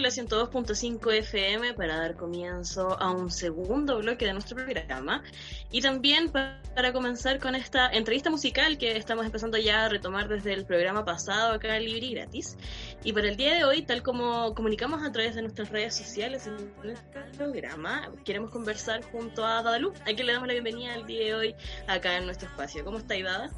[0.00, 5.22] La 102.5 FM para dar comienzo a un segundo bloque de nuestro programa
[5.70, 10.28] y también pa- para comenzar con esta entrevista musical que estamos empezando ya a retomar
[10.28, 12.56] desde el programa pasado acá en Libre y Gratis.
[13.04, 16.46] Y para el día de hoy, tal como comunicamos a través de nuestras redes sociales
[16.46, 21.06] en nuestro programa, queremos conversar junto a Dadalu, a quien le damos la bienvenida el
[21.06, 21.54] día de hoy
[21.86, 22.84] acá en nuestro espacio.
[22.84, 23.50] ¿Cómo está Dada?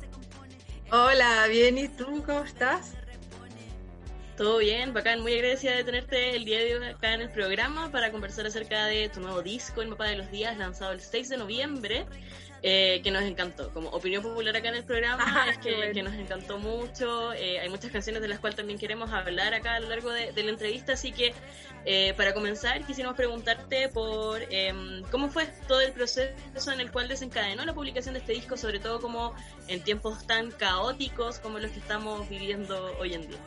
[0.92, 2.94] Hola, bien, ¿y tú cómo estás?
[4.36, 7.90] Todo bien, bacán, muy agradecida de tenerte el día de hoy acá en el programa
[7.90, 11.30] para conversar acerca de tu nuevo disco, El Mapa de los Días, lanzado el 6
[11.30, 12.04] de noviembre,
[12.62, 13.72] eh, que nos encantó.
[13.72, 15.94] Como opinión popular acá en el programa, Ah, es que, bueno.
[15.94, 17.32] que nos encantó mucho.
[17.32, 20.32] eh, hay muchas canciones de las cuales también queremos hablar acá a lo largo de,
[20.32, 21.32] de la entrevista, así que
[21.86, 27.08] eh, para comenzar quisiéramos preguntarte por em, cómo fue todo el proceso en el cual
[27.08, 29.34] desencadenó la publicación de este disco, sobre todo como
[29.66, 33.38] en tiempos tan caóticos como los que estamos viviendo hoy en día.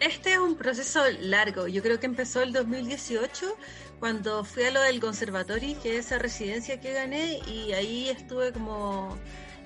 [0.00, 1.66] Este es un proceso largo.
[1.66, 3.56] Yo creo que empezó el 2018
[4.00, 8.52] cuando fui a lo del conservatorio, que es esa residencia que gané, y ahí estuve
[8.52, 9.16] como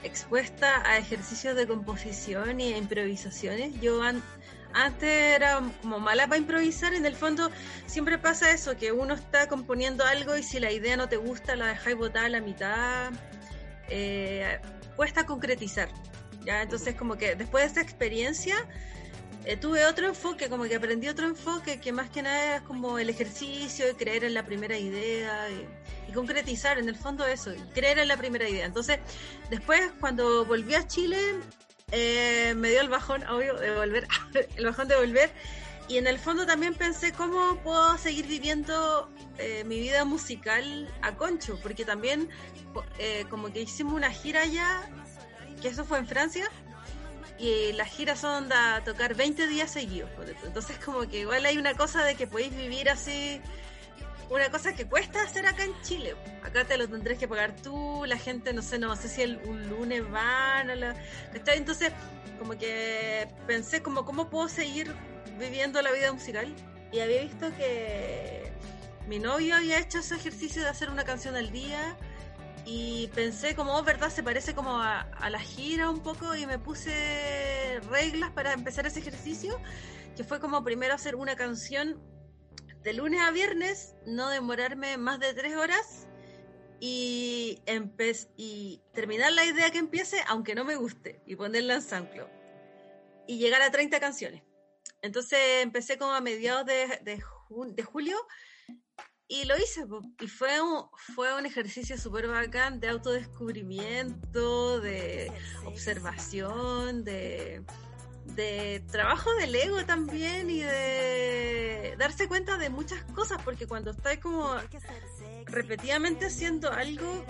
[0.05, 3.81] expuesta a ejercicios de composición y improvisaciones.
[3.81, 4.23] Yo an-
[4.75, 7.51] antes era como mala para improvisar, en el fondo
[7.87, 11.57] siempre pasa eso, que uno está componiendo algo y si la idea no te gusta
[11.57, 13.11] la dejáis botada a la mitad,
[13.88, 14.61] eh,
[14.95, 15.88] cuesta concretizar.
[16.45, 16.62] ¿ya?
[16.62, 18.55] Entonces como que después de esa experiencia
[19.49, 22.99] eh, tuve otro enfoque, como que aprendí otro enfoque que más que nada es como
[22.99, 27.59] el ejercicio y creer en la primera idea y, concretizar en el fondo eso, y
[27.73, 28.67] creer en la primera idea.
[28.67, 28.99] Entonces,
[29.49, 31.19] después cuando volví a Chile,
[31.93, 34.07] eh, me dio el bajón, obvio, de volver,
[34.57, 35.31] el bajón de volver
[35.89, 41.17] y en el fondo también pensé cómo puedo seguir viviendo eh, mi vida musical a
[41.17, 42.29] concho, porque también
[43.31, 44.83] como que hicimos una gira allá,
[45.63, 46.51] que eso fue en Francia,
[47.38, 50.11] y las giras son a tocar 20 días seguidos.
[50.44, 53.40] Entonces como que igual hay una cosa de que podéis vivir así,
[54.31, 56.16] una cosa que cuesta hacer acá en Chile.
[56.42, 59.38] Acá te lo tendrás que pagar tú, la gente, no sé, no sé si el,
[59.44, 60.96] un lunes van a la...
[61.46, 61.92] Entonces
[62.38, 64.94] como que pensé como cómo puedo seguir
[65.38, 66.53] viviendo la vida musical
[66.92, 68.53] y había visto que
[69.07, 71.96] mi novio había hecho ese ejercicio de hacer una canción al día
[72.70, 76.59] y pensé como, oh, verdad, se parece como a, la gira un poco y me
[76.59, 79.59] puse reglas para empezar ese ejercicio,
[80.14, 81.98] que fue como primero hacer una canción
[82.83, 86.09] de lunes a viernes, no demorarme más de tres horas
[86.78, 87.62] y,
[88.37, 92.28] y terminar la idea que empiece, aunque no me guste, y ponerla en SoundCloud.
[93.26, 94.42] Y llegar a 30 canciones.
[95.00, 98.18] Entonces empecé como a mediados de, de, julio
[99.29, 99.85] y lo hice.
[100.21, 105.31] Y fue un, fue un ejercicio súper bacán de autodescubrimiento, de
[105.67, 107.62] observación, de,
[108.25, 114.19] de trabajo del ego también y de darse cuenta de muchas cosas, porque cuando estás
[114.19, 114.57] como
[115.45, 117.25] repetidamente haciendo algo,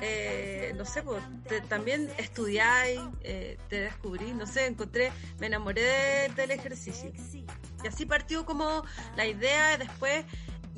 [0.00, 1.22] eh, no sé, pues,
[1.68, 7.12] también estudiáis, eh, te descubrí, no sé, encontré, me enamoré del ejercicio.
[7.84, 8.84] Y así partió como
[9.16, 10.24] la idea, después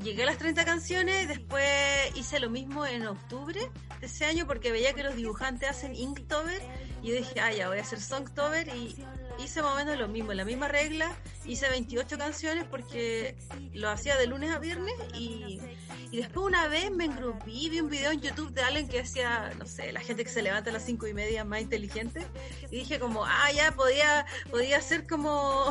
[0.03, 1.67] llegué a las 30 canciones, y después
[2.15, 3.61] hice lo mismo en octubre
[4.01, 6.61] de ese año porque veía que los dibujantes hacen Inktober
[7.03, 8.97] y yo dije, ah, ya voy a hacer Songtober y
[9.39, 11.15] hice más o menos lo mismo, la misma regla,
[11.47, 13.37] hice 28 canciones porque
[13.73, 15.61] lo hacía de lunes a viernes y,
[16.13, 19.67] después una vez me engrupí, vi un video en YouTube de alguien que decía, no
[19.67, 22.27] sé, la gente que se levanta a las 5 y media más inteligente
[22.71, 25.71] y dije como, ah, ya podía, podía hacer como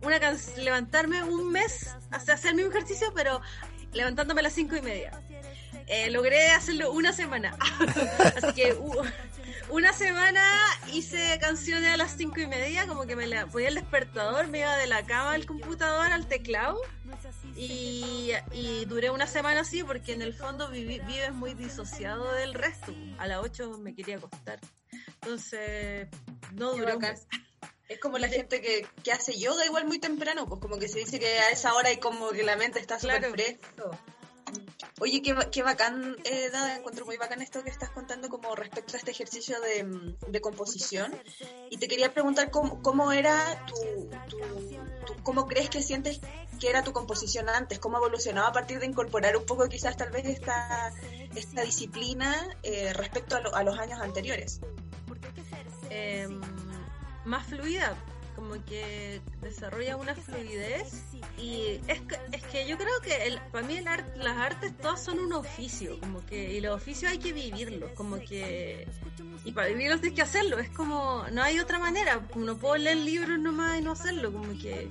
[0.00, 0.18] una
[0.56, 3.40] levantarme un mes hasta hacer mi ejercicio, pero
[3.92, 5.22] levantándome a las 5 y media.
[5.86, 7.56] Eh, logré hacerlo una semana.
[8.36, 9.02] Así que uh,
[9.70, 10.42] una semana
[10.92, 14.60] hice canciones a las cinco y media, como que me la, ponía el despertador, me
[14.60, 16.78] iba de la cama al computador al teclado.
[17.56, 18.32] Y,
[18.86, 22.94] duré una semana así porque en el fondo vives muy disociado del resto.
[23.18, 24.60] A las 8 me quería acostar.
[25.20, 26.08] Entonces,
[26.52, 26.98] no duró.
[27.88, 31.00] Es como la gente que, que, hace yoga igual muy temprano, pues como que se
[31.00, 33.90] dice que a esa hora y como que la mente está súper fresco.
[35.00, 38.94] Oye, qué, qué bacán, eh, Dada, encuentro muy bacán esto que estás contando como respecto
[38.94, 41.12] a este ejercicio de, de composición.
[41.70, 46.20] Y te quería preguntar cómo, cómo era tu, tu, cómo crees que sientes
[46.60, 50.10] que era tu composición antes, cómo evolucionaba a partir de incorporar un poco quizás tal
[50.10, 50.92] vez esta,
[51.34, 54.60] esta disciplina eh, respecto a, a, los años anteriores.
[55.90, 56.28] Eh,
[57.24, 57.96] más fluida,
[58.34, 61.04] como que desarrolla una fluidez
[61.38, 65.02] y es que, es que yo creo que el, para mí el las artes todas
[65.02, 68.86] son un oficio, como que y los oficios hay que vivirlos, como que
[69.44, 72.96] y para vivirlos tienes que hacerlo, es como no hay otra manera, no puedo leer
[72.98, 74.88] libros nomás y no hacerlo, como que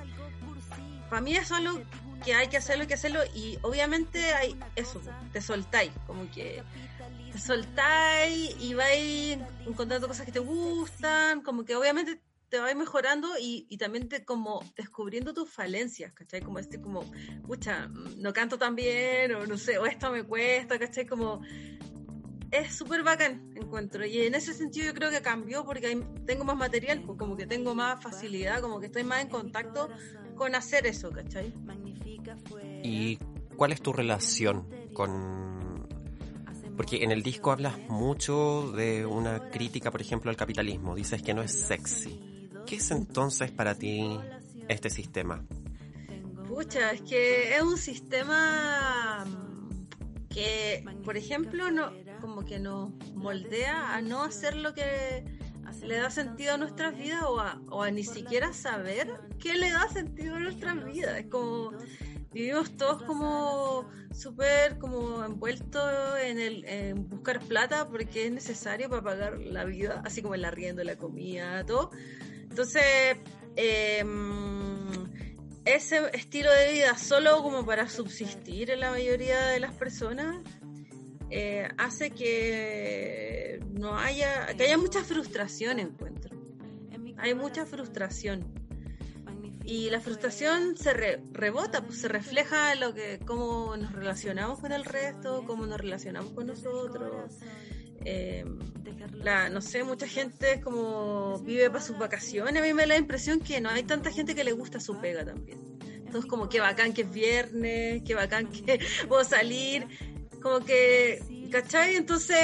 [1.09, 1.81] para mí es algo
[2.23, 5.01] que hay que hacerlo, hay que hacerlo y obviamente hay eso,
[5.33, 6.63] te soltáis, como que
[7.31, 13.29] te soltáis y vais encontrando cosas que te gustan, como que obviamente te va mejorando
[13.39, 16.41] y, y también te como descubriendo tus falencias, ¿cachai?
[16.41, 17.09] Como este, como,
[17.47, 21.05] pucha, no canto tan bien, o no sé, o esto me cuesta, ¿cachai?
[21.05, 21.41] Como,
[22.51, 24.05] es súper bacán, encuentro.
[24.05, 27.47] Y en ese sentido yo creo que cambió porque tengo más material, pues como que
[27.47, 29.89] tengo más facilidad, como que estoy más en contacto
[30.35, 31.53] con hacer eso, ¿cachai?
[32.83, 33.17] ¿Y
[33.55, 35.70] cuál es tu relación con
[36.81, 40.95] porque en el disco hablas mucho de una crítica, por ejemplo, al capitalismo.
[40.95, 42.49] Dices que no es sexy.
[42.65, 44.19] ¿Qué es entonces para ti
[44.67, 45.45] este sistema?
[46.47, 49.23] Pucha, es que es un sistema
[50.31, 55.23] que, por ejemplo, no, como que nos moldea a no hacer lo que
[55.83, 59.69] le da sentido a nuestras vidas o a, o a ni siquiera saber qué le
[59.69, 61.19] da sentido a nuestras vidas.
[61.19, 61.73] Es como
[62.33, 69.01] vivimos todos como súper como envueltos en el en buscar plata porque es necesario para
[69.01, 71.91] pagar la vida, así como el arriendo, la comida, todo.
[72.49, 73.17] Entonces,
[73.55, 74.91] em,
[75.65, 80.37] ese estilo de vida solo como para subsistir en la mayoría de las personas
[81.29, 86.31] eh, hace que no haya, que haya mucha frustración, encuentro.
[87.17, 88.60] Hay mucha frustración.
[89.63, 94.83] Y la frustración se rebota, pues se refleja lo que, cómo nos relacionamos con el
[94.83, 97.35] resto, cómo nos relacionamos con nosotros.
[98.03, 98.43] Eh,
[99.13, 102.61] la, no sé, mucha gente como vive para sus vacaciones.
[102.61, 104.99] A mí me da la impresión que no hay tanta gente que le gusta su
[104.99, 105.59] pega también.
[106.05, 109.87] Entonces, como que bacán que es viernes, que bacán que puedo salir.
[110.41, 111.95] Como que, ¿cachai?
[111.95, 112.37] Entonces,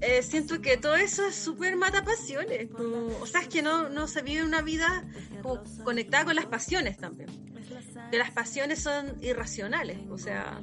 [0.00, 2.68] eh, siento que todo eso es súper mata pasiones.
[2.70, 5.04] Como, o sea, es que no, no se vive una vida
[5.42, 7.30] como conectada con las pasiones también.
[8.10, 9.98] Que las pasiones son irracionales.
[10.10, 10.60] O sea,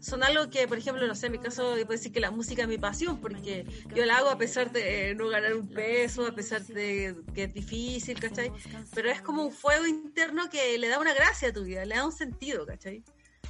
[0.00, 2.62] son algo que, por ejemplo, no sé, en mi caso, puedo decir que la música
[2.62, 6.32] es mi pasión, porque yo la hago a pesar de no ganar un peso, a
[6.32, 8.52] pesar de que es difícil, ¿cachai?
[8.94, 11.96] Pero es como un fuego interno que le da una gracia a tu vida, le
[11.96, 13.02] da un sentido, ¿cachai?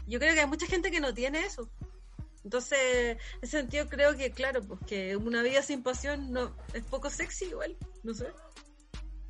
[0.07, 1.71] Yo creo que hay mucha gente que no tiene eso.
[2.45, 6.85] Entonces, en ese sentido creo que, claro, pues que una vida sin pasión no es
[6.85, 8.27] poco sexy igual, no sé.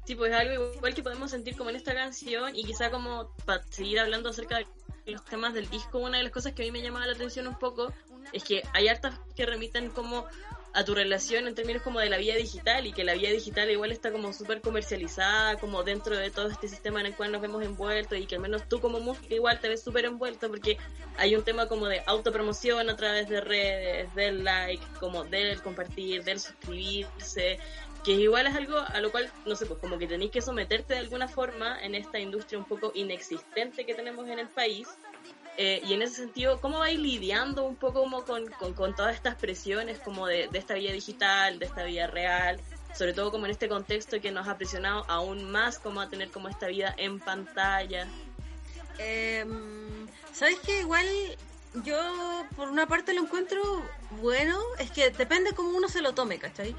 [0.05, 3.63] Sí, pues algo igual que podemos sentir como en esta canción y quizá como para
[3.65, 4.67] seguir hablando acerca de
[5.07, 7.47] los temas del disco, una de las cosas que a mí me llamaba la atención
[7.47, 7.93] un poco
[8.33, 10.27] es que hay hartas que remiten como
[10.75, 13.71] a tu relación en términos como de la vida digital y que la vida digital
[13.71, 17.41] igual está como súper comercializada como dentro de todo este sistema en el cual nos
[17.41, 20.77] vemos envueltos y que al menos tú como música igual te ves súper envuelto porque
[21.17, 26.23] hay un tema como de autopromoción a través de redes, del like, como del compartir,
[26.23, 27.59] del suscribirse
[28.05, 30.95] que igual es algo a lo cual, no sé, pues como que tenéis que someterte
[30.95, 34.89] de alguna forma en esta industria un poco inexistente que tenemos en el país.
[35.61, 38.47] Eh, y en ese sentido, ¿cómo vais lidiando un poco como con,
[38.77, 42.61] con, todas estas presiones como de, de, esta vida digital, de esta vida real?
[42.95, 46.31] Sobre todo como en este contexto que nos ha presionado aún más como a tener
[46.31, 48.07] como esta vida en pantalla.
[48.99, 49.45] Eh,
[50.33, 51.07] ¿Sabes que Igual
[51.85, 53.61] yo por una parte lo encuentro
[54.13, 56.75] bueno, es que depende cómo uno se lo tome, ¿cachai?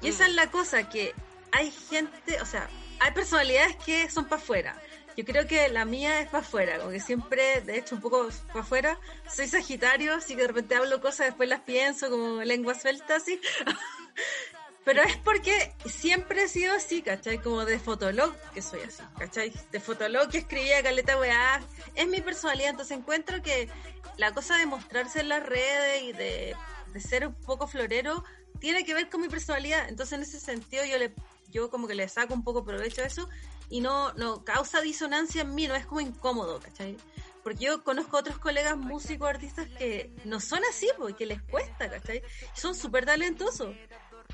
[0.00, 1.14] Y esa es la cosa, que
[1.52, 2.68] hay gente, o sea,
[3.00, 4.82] hay personalidades que son para afuera.
[5.16, 8.28] Yo creo que la mía es para afuera, como que siempre, de hecho, un poco
[8.48, 8.98] para afuera.
[9.32, 13.40] Soy Sagitario, así que de repente hablo cosas, después las pienso como lengua suelta, así.
[14.84, 17.38] Pero es porque siempre he sido así, ¿cachai?
[17.38, 19.52] Como de fotolog, que soy así, ¿cachai?
[19.72, 21.62] De fotolog que escribía caleta weá.
[21.94, 23.70] Es mi personalidad, entonces encuentro que
[24.18, 26.54] la cosa de mostrarse en las redes y de,
[26.92, 28.24] de ser un poco florero
[28.60, 29.88] tiene que ver con mi personalidad.
[29.88, 31.14] Entonces, en ese sentido, yo le
[31.50, 33.28] yo como que le saco un poco provecho a eso
[33.68, 36.96] y no, no causa disonancia en mí, no es como incómodo, ¿cachai?
[37.42, 42.22] Porque yo conozco otros colegas músicos, artistas que no son así, porque les cuesta, ¿cachai?
[42.54, 43.74] Son súper talentosos.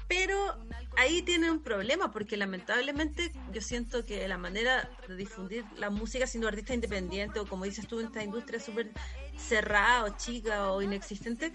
[0.06, 0.36] Pero
[0.96, 6.26] ahí tienen un problema, porque lamentablemente yo siento que la manera de difundir la música
[6.26, 8.90] siendo artista independiente, o como dices tú, en esta industria súper
[9.36, 11.52] cerrada, o chica, o inexistente,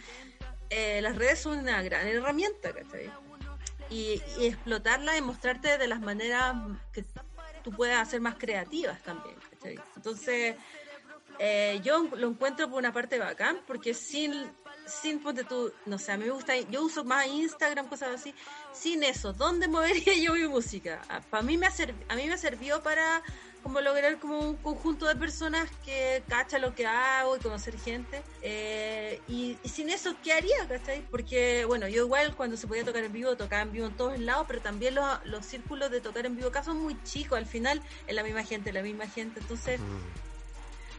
[0.70, 3.12] eh, las redes son una gran herramienta, ¿cachai?
[3.90, 6.56] Y, explotarla y mostrarte de las maneras
[6.92, 7.06] que
[7.66, 9.80] tú puedas hacer más creativas también, ¿cachai?
[9.95, 10.55] Entonces,
[11.39, 14.34] eh, yo lo encuentro por una parte bacán, porque sin,
[14.86, 18.36] sin ponte tú, no sé, a mí me gusta, yo uso más Instagram, cosas así,
[18.72, 21.01] sin eso, ¿dónde movería yo mi música?
[21.09, 21.72] Ah, para mí me ha
[22.07, 23.24] a mí me sirvió para
[23.66, 28.22] como lograr como un conjunto de personas que cacha lo que hago y conocer gente.
[28.43, 30.68] Eh, y, sin eso, ¿qué haría?
[30.70, 31.01] ¿cachai?
[31.09, 34.20] Porque, bueno, yo igual cuando se podía tocar en vivo, tocaba en vivo en todos
[34.20, 37.47] lados, pero también los, los círculos de tocar en vivo acá son muy chicos, al
[37.47, 39.80] final es la misma gente, la misma gente, entonces...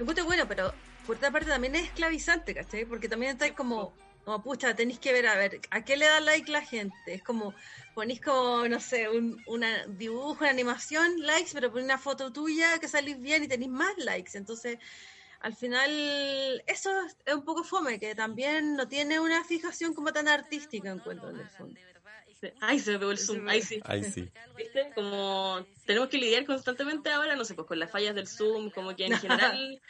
[0.00, 0.74] Me gusta bueno, pero
[1.06, 2.84] por otra parte también es esclavizante, ¿cachai?
[2.84, 3.92] Porque también estáis como
[4.26, 7.14] como, pucha, tenéis que ver, a ver, ¿a qué le da like la gente?
[7.14, 7.54] Es como,
[7.94, 12.80] ponís como, no sé, un una dibujo, una animación, likes, pero ponés una foto tuya
[12.80, 14.36] que salís bien y tenéis más likes.
[14.36, 14.78] Entonces,
[15.38, 15.90] al final,
[16.66, 16.90] eso
[17.24, 21.38] es un poco fome, que también no tiene una fijación como tan artística, encuentro, en
[21.38, 21.80] el fondo.
[22.60, 23.80] Ay, se me pegó el zoom, ahí sí.
[23.84, 24.28] Ahí sí.
[24.56, 24.90] ¿Viste?
[24.94, 28.96] Como tenemos que lidiar constantemente ahora, no sé, pues con las fallas del zoom, como
[28.96, 29.80] que en general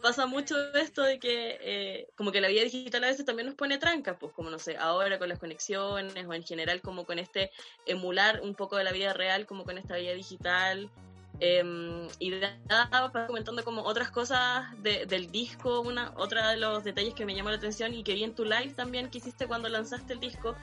[0.00, 3.54] pasa mucho esto de que eh, como que la vida digital a veces también nos
[3.54, 7.18] pone trancas, pues como no sé, ahora con las conexiones o en general como con
[7.18, 7.50] este
[7.86, 10.90] emular un poco de la vida real como con esta vida digital
[11.38, 17.26] Em, y estaba comentando como otras cosas del disco, una otra de los detalles que
[17.26, 20.14] me llamó la atención y que vi en tu live también que hiciste cuando lanzaste
[20.14, 20.56] el disco,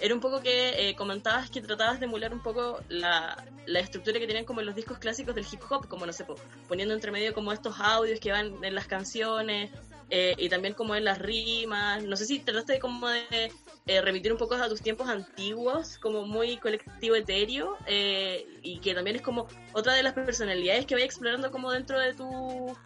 [0.00, 4.18] era un poco que eh, comentabas que tratabas de emular un poco la, la estructura
[4.18, 6.26] que tenían como los discos clásicos del hip hop, como no sé,
[6.66, 9.70] poniendo entre medio como estos audios que van en las canciones,
[10.08, 12.04] eh, y también como en las rimas.
[12.04, 13.50] No sé si trataste de como de
[13.86, 18.94] eh, remitir un poco a tus tiempos antiguos, como muy colectivo etéreo, eh, y que
[18.94, 22.76] también es como otra de las personalidades que voy explorando como dentro de tu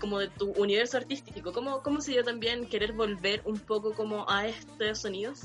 [0.00, 1.52] como de tu universo artístico.
[1.52, 5.42] ¿Cómo, cómo se dio también querer volver un poco como a estos sonidos?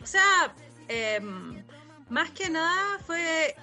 [0.00, 0.54] O sea,
[0.86, 1.64] em,
[2.08, 3.56] más que nada fue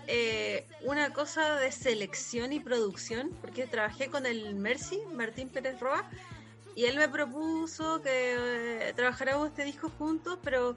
[0.82, 6.10] una cosa de selección y producción, porque trabajé con el Mercy, Martín Pérez Roa,
[6.76, 8.36] y él me propuso que
[8.90, 10.76] eh, trabajáramos este disco juntos, pero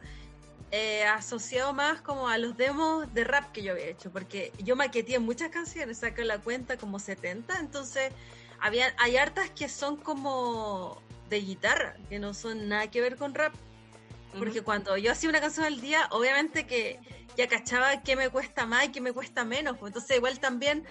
[0.70, 4.76] eh, asociado más como a los demos de rap que yo había hecho, porque yo
[4.76, 8.12] maqueteé muchas canciones, saqué la cuenta como 70, entonces
[8.60, 13.34] había, hay hartas que son como de guitarra, que no son nada que ver con
[13.34, 13.54] rap.
[14.38, 17.00] Porque cuando yo hacía una canción al día, obviamente que
[17.36, 19.78] ya cachaba qué me cuesta más y qué me cuesta menos.
[19.78, 20.84] pues entonces igual también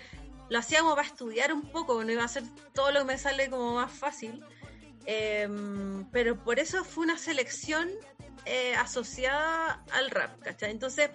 [0.49, 2.43] lo hacíamos para estudiar un poco, no iba a ser
[2.74, 4.43] todo lo que me sale como más fácil.
[5.06, 7.89] Em, pero por eso fue una selección
[8.45, 10.72] eh, asociada al rap, ¿cachai?
[10.72, 11.10] Entonces,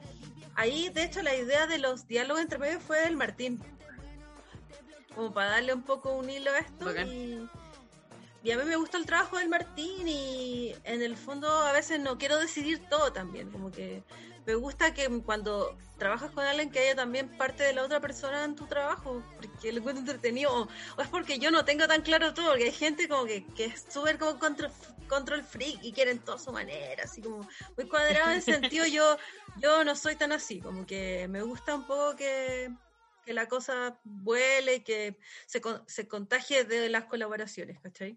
[0.54, 3.60] ahí de hecho la idea de los diálogos entre medio fue del Martín.
[5.14, 6.92] Como para darle un poco un hilo a esto.
[7.02, 7.48] Y,
[8.42, 12.00] y a mí me gusta el trabajo del Martín y en el fondo a veces
[12.00, 14.02] no quiero decidir todo también, como que
[14.46, 18.44] me gusta que cuando trabajas con alguien que haya también parte de la otra persona
[18.44, 20.68] en tu trabajo, porque lo encuentro entretenido, o,
[21.02, 23.86] es porque yo no tengo tan claro todo, porque hay gente como que, que es
[23.88, 24.72] súper como control,
[25.08, 29.18] control freak y quieren todo a su manera, así como muy cuadrado en sentido, yo,
[29.58, 32.72] yo no soy tan así, como que me gusta un poco que,
[33.24, 38.16] que la cosa vuele, que se, se contagie de las colaboraciones, ¿cachai?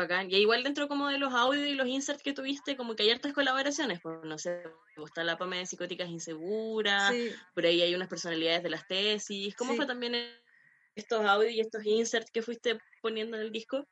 [0.00, 0.30] Bacán.
[0.30, 3.10] Y igual dentro como de los audios y los inserts que tuviste, como que hay
[3.10, 4.62] hartas colaboraciones, pues no sé,
[5.04, 7.14] está la Pame de Psicóticas Inseguras,
[7.54, 9.54] por ahí hay unas personalidades de las tesis.
[9.56, 10.14] ¿Cómo fue también
[10.94, 13.86] estos audios y estos inserts que fuiste poniendo en el disco?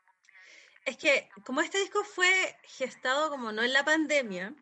[0.84, 4.54] Es que como este disco fue gestado como no en la pandemia,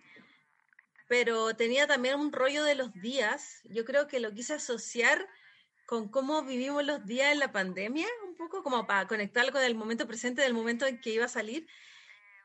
[1.09, 5.26] pero tenía también un rollo de los días, yo creo que lo quise asociar
[5.86, 10.07] con cómo vivimos los días en la pandemia, poco como para conectarlo con el momento
[10.07, 11.66] presente del momento en que iba a salir.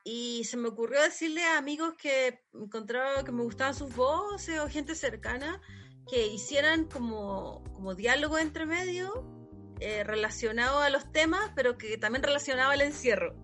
[0.04, 4.68] Y se me ocurrió decirle a amigos que encontraba que me gustaban sus voces o
[4.68, 5.60] gente cercana
[6.10, 9.24] que hicieran como, como diálogo entre medio
[9.80, 13.34] eh, relacionado a los temas, pero que también relacionado al encierro.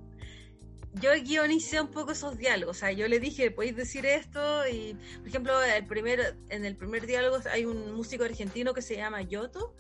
[0.94, 4.96] Yo guionicé un poco esos diálogos, o sea, yo le dije, podéis decir esto, y
[5.18, 9.22] por ejemplo, el primer, en el primer diálogo hay un músico argentino que se llama
[9.22, 9.76] Yoto,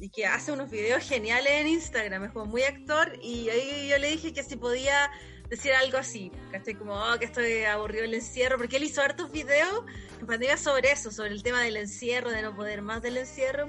[0.00, 3.98] y que hace unos videos geniales en Instagram, es como muy actor, y ahí yo
[3.98, 5.10] le dije que si podía
[5.50, 9.30] decir algo así, estoy como, oh, que estoy aburrido del encierro, porque él hizo hartos
[9.30, 9.84] videos
[10.18, 13.68] en pandemia sobre eso, sobre el tema del encierro, de no poder más del encierro,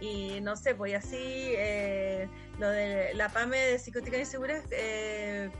[0.00, 1.18] y no sé, pues así,
[1.56, 5.50] eh, lo de la PAME de Psicótica Insegura, eh,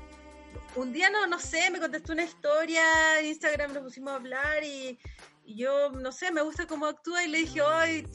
[0.75, 2.83] un día no, no sé, me contestó una historia
[3.21, 4.99] en Instagram, nos pusimos a hablar y,
[5.45, 8.07] y yo, no sé, me gusta cómo actúa y le dije, hoy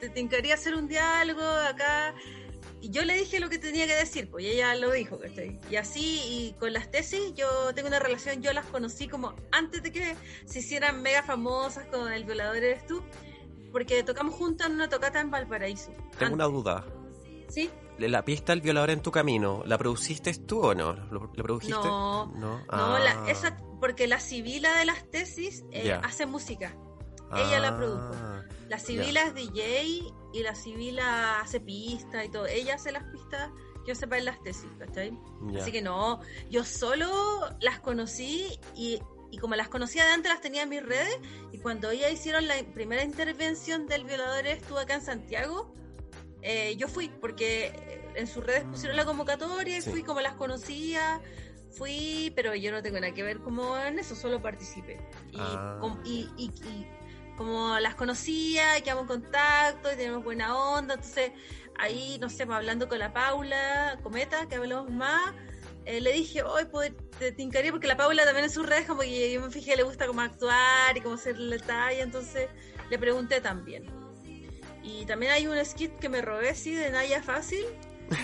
[0.00, 2.14] te tincaría hacer un diálogo acá.
[2.80, 5.58] Y yo le dije lo que tenía que decir, pues ella lo dijo, ¿cachai?
[5.70, 9.82] Y así, y con las tesis, yo tengo una relación, yo las conocí como antes
[9.82, 13.02] de que se hicieran mega famosas con El Violador Eres Tú,
[13.72, 15.92] porque tocamos juntas en una tocata en Valparaíso.
[16.18, 16.84] Tengo una duda.
[17.48, 17.70] ¿Sí?
[17.98, 20.92] La pista El Violador en tu camino, ¿la produciste tú o no?
[21.10, 21.74] ¿Lo, produjiste?
[21.74, 23.24] No, no, ah.
[23.28, 26.76] esa, porque la civila de las tesis eh, hace música.
[27.32, 28.12] Ella la produjo.
[28.14, 32.46] Ah, la Sibila es DJ y la Sibila hace pistas y todo.
[32.46, 33.50] Ella hace las pistas,
[33.86, 35.18] yo sepa en las tesis, ¿cachai?
[35.60, 36.20] Así que no,
[36.50, 37.10] yo solo
[37.60, 39.00] las conocí y,
[39.30, 41.18] y, como las conocía de antes las tenía en mis redes
[41.52, 45.74] y cuando ella hicieron la primera intervención del violador estuvo acá en Santiago,
[46.42, 51.20] eh, yo fui porque en sus redes pusieron la convocatoria y fui como las conocía
[51.74, 54.98] fui, pero yo no tengo nada que ver como en eso, solo participé.
[55.32, 55.80] Y, ah.
[56.04, 56.50] y, y,
[57.36, 61.32] como las conocía, quedamos en contacto y tenemos buena onda, entonces
[61.78, 65.34] ahí, no sé, pues, hablando con la Paula Cometa, que hablamos más,
[65.84, 69.00] eh, le dije, hoy pues, te tincaría, porque la Paula también en sus redes, como
[69.00, 72.48] que yo me fijé, le gusta como actuar y cómo hacer la talla, entonces
[72.90, 73.84] le pregunté también.
[74.82, 77.64] Y también hay un skit que me robé, sí, de Naya Fácil,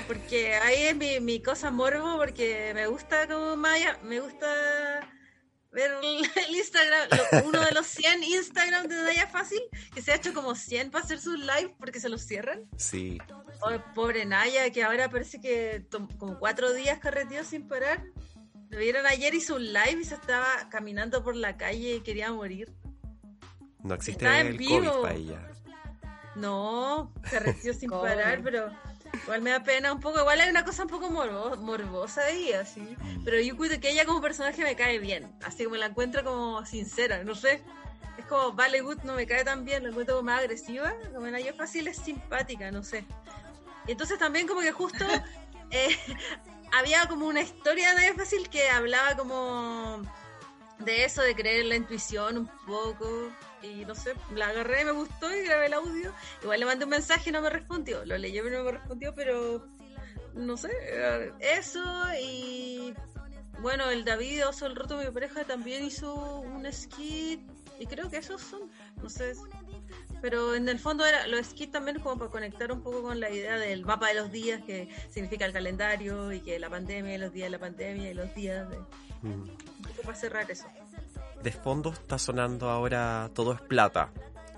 [0.06, 4.46] porque ahí es mi cosa morbo, porque me gusta como Maya, me gusta
[5.72, 7.08] ver el Instagram,
[7.46, 9.60] uno de los 100 Instagram de Naya Fácil,
[9.94, 12.68] que se ha hecho como 100 para hacer sus live porque se los cierran.
[12.76, 13.18] Sí.
[13.94, 15.86] pobre Naya, que ahora parece que
[16.18, 18.04] como cuatro días carreteó sin parar.
[18.68, 22.32] Lo vieron ayer, hizo un live y se estaba caminando por la calle y quería
[22.32, 22.72] morir.
[23.82, 25.50] No existe el COVID para ella.
[26.36, 28.70] No, carreteó sin parar, pero
[29.22, 32.96] Igual me da pena un poco, igual hay una cosa un poco morbosa ahí, así.
[33.24, 36.64] Pero yo cuido que ella como personaje me cae bien, así como la encuentro como
[36.66, 37.62] sincera, no sé.
[38.18, 41.26] Es como Vale Good no me cae tan bien, la encuentro como más agresiva, como
[41.26, 43.04] en yo fácil es simpática, no sé.
[43.86, 45.04] Y entonces también como que justo
[45.70, 45.96] eh,
[46.72, 50.02] había como una historia de Fácil que hablaba como
[50.78, 53.30] de eso, de creer en la intuición un poco
[53.62, 56.12] y no sé, la agarré, me gustó y grabé el audio.
[56.42, 58.04] Igual le mandé un mensaje y no me respondió.
[58.04, 59.66] Lo leyó pero no me respondió, pero
[60.34, 60.70] no sé,
[61.40, 61.82] eso
[62.20, 62.94] y
[63.60, 67.40] bueno, el David Oso el Roto, mi pareja, también hizo un skit.
[67.78, 68.70] Y creo que esos son,
[69.02, 69.34] no sé.
[70.20, 73.30] Pero en el fondo era los skits también como para conectar un poco con la
[73.30, 77.32] idea del mapa de los días, que significa el calendario, y que la pandemia, los
[77.32, 78.78] días de la pandemia, y los días de.
[79.22, 79.42] Mm.
[79.42, 80.66] Un poco para cerrar eso.
[81.42, 84.12] De fondo está sonando ahora Todo es Plata.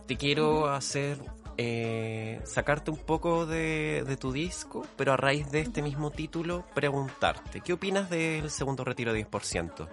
[0.06, 1.18] Te quiero hacer
[1.56, 6.66] eh, sacarte un poco de, de, tu disco, pero a raíz de este mismo título,
[6.74, 9.88] preguntarte, ¿qué opinas del segundo retiro 10%?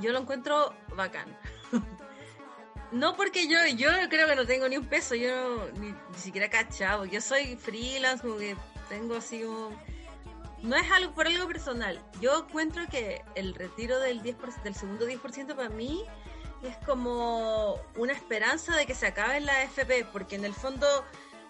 [0.00, 1.28] Yo lo encuentro bacán.
[2.92, 6.50] no porque yo, yo creo que no tengo ni un peso, yo ni, ni, siquiera
[6.50, 8.56] cachado, yo soy freelance, como que
[8.88, 9.76] tengo así un...
[10.62, 12.00] No es algo por algo personal.
[12.20, 16.04] Yo encuentro que el retiro del 10%, del segundo 10% para mí
[16.62, 20.86] es como una esperanza de que se acabe la FP, porque en el fondo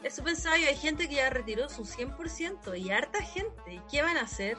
[0.02, 4.02] eso pensaba yo, hay gente que ya retiró su 100% y harta gente, ¿y qué
[4.02, 4.56] van a hacer?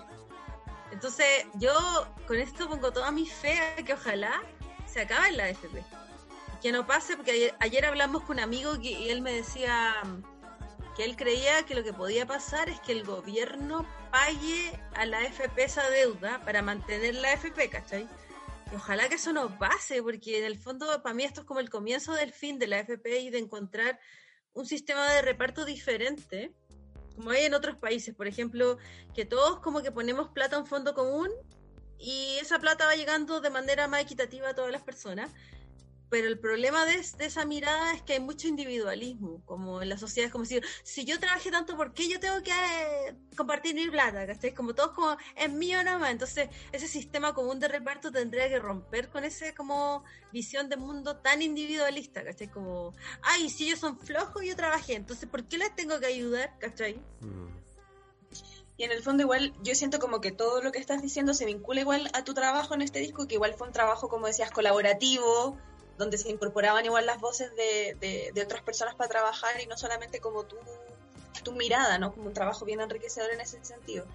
[0.91, 1.25] Entonces
[1.55, 1.73] yo
[2.27, 4.43] con esto pongo toda mi fe a que ojalá
[4.85, 5.83] se acabe la FP.
[6.61, 9.95] Que no pase, porque ayer, ayer hablamos con un amigo que, y él me decía
[10.95, 15.23] que él creía que lo que podía pasar es que el gobierno pague a la
[15.23, 18.07] FP esa deuda para mantener la FP, ¿cachai?
[18.71, 21.59] Y ojalá que eso no pase, porque en el fondo para mí esto es como
[21.59, 23.99] el comienzo del fin de la FP y de encontrar
[24.53, 26.53] un sistema de reparto diferente,
[27.15, 28.77] como hay en otros países, por ejemplo,
[29.15, 31.31] que todos como que ponemos plata a un fondo común
[31.97, 35.31] y esa plata va llegando de manera más equitativa a todas las personas.
[36.13, 39.97] Pero el problema de, de, esa mirada es que hay mucho individualismo, como en la
[39.97, 43.73] sociedad, es como si, si yo trabajé tanto, ¿por qué yo tengo que eh, compartir
[43.73, 44.27] mi plata?
[44.27, 44.53] ¿Cachai?
[44.53, 46.11] Como todos como, es mío nada más.
[46.11, 51.17] Entonces, ese sistema común de reparto tendría que romper con esa como visión de mundo
[51.17, 52.51] tan individualista, ¿cachai?
[52.51, 52.93] Como,
[53.23, 56.59] ay, si ellos son flojos, yo trabajé, entonces, ¿por qué les tengo que ayudar?
[56.59, 57.01] ¿Cachai?
[57.21, 57.47] Mm.
[58.77, 61.45] Y en el fondo igual yo siento como que todo lo que estás diciendo se
[61.45, 64.51] vincula igual a tu trabajo en este disco, que igual fue un trabajo, como decías,
[64.51, 65.57] colaborativo,
[66.03, 69.77] donde se incorporaban igual las voces de, de, de, otras personas para trabajar y no
[69.77, 70.57] solamente como tu,
[71.43, 72.13] tu mirada, ¿no?
[72.13, 74.05] Como un trabajo bien enriquecedor en ese sentido.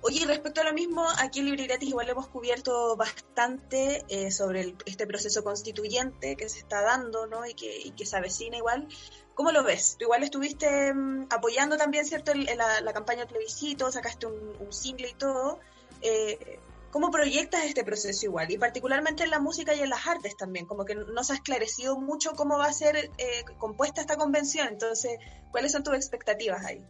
[0.00, 4.60] Oye, respecto a lo mismo, aquí en Libre Gratis igual hemos cubierto bastante eh, sobre
[4.60, 7.44] el, este proceso constituyente que se está dando, ¿no?
[7.46, 8.86] Y que, y que se avecina igual.
[9.34, 9.96] ¿Cómo lo ves?
[9.98, 14.56] Tú igual estuviste um, apoyando también, ¿cierto?, en la, la, campaña de plebiscito, sacaste un,
[14.60, 15.58] un single y todo.
[16.02, 16.60] Eh,
[16.90, 18.50] ¿Cómo proyectas este proceso igual?
[18.50, 21.36] Y particularmente en la música y en las artes también, como que no se ha
[21.36, 24.68] esclarecido mucho cómo va a ser eh, compuesta esta convención.
[24.68, 25.18] Entonces,
[25.50, 26.82] ¿cuáles son tus expectativas ahí?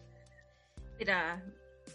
[0.98, 1.44] Mira,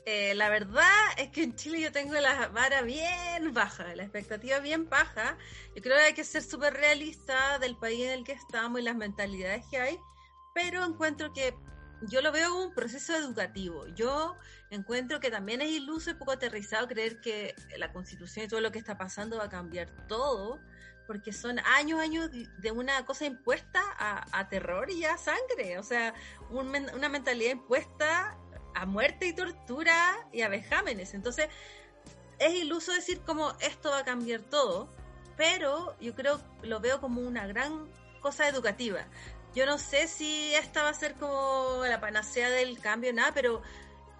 [0.05, 0.83] eh, la verdad
[1.17, 5.37] es que en Chile yo tengo la vara bien baja, la expectativa bien baja.
[5.75, 8.83] Yo creo que hay que ser súper realista del país en el que estamos y
[8.83, 9.99] las mentalidades que hay,
[10.53, 11.53] pero encuentro que
[12.01, 13.87] yo lo veo como un proceso educativo.
[13.95, 14.35] Yo
[14.75, 18.71] encuentro que también es iluso y poco aterrizado creer que la constitución y todo lo
[18.71, 20.59] que está pasando va a cambiar todo,
[21.07, 26.13] porque son años, años de una cosa impuesta a, terror y a sangre, o sea,
[26.49, 28.37] un, una mentalidad impuesta
[28.73, 31.13] a muerte y tortura y a vejámenes.
[31.13, 31.49] Entonces,
[32.39, 34.89] es iluso decir como esto va a cambiar todo,
[35.37, 37.87] pero yo creo, lo veo como una gran
[38.21, 39.05] cosa educativa.
[39.53, 43.61] Yo no sé si esta va a ser como la panacea del cambio, nada, pero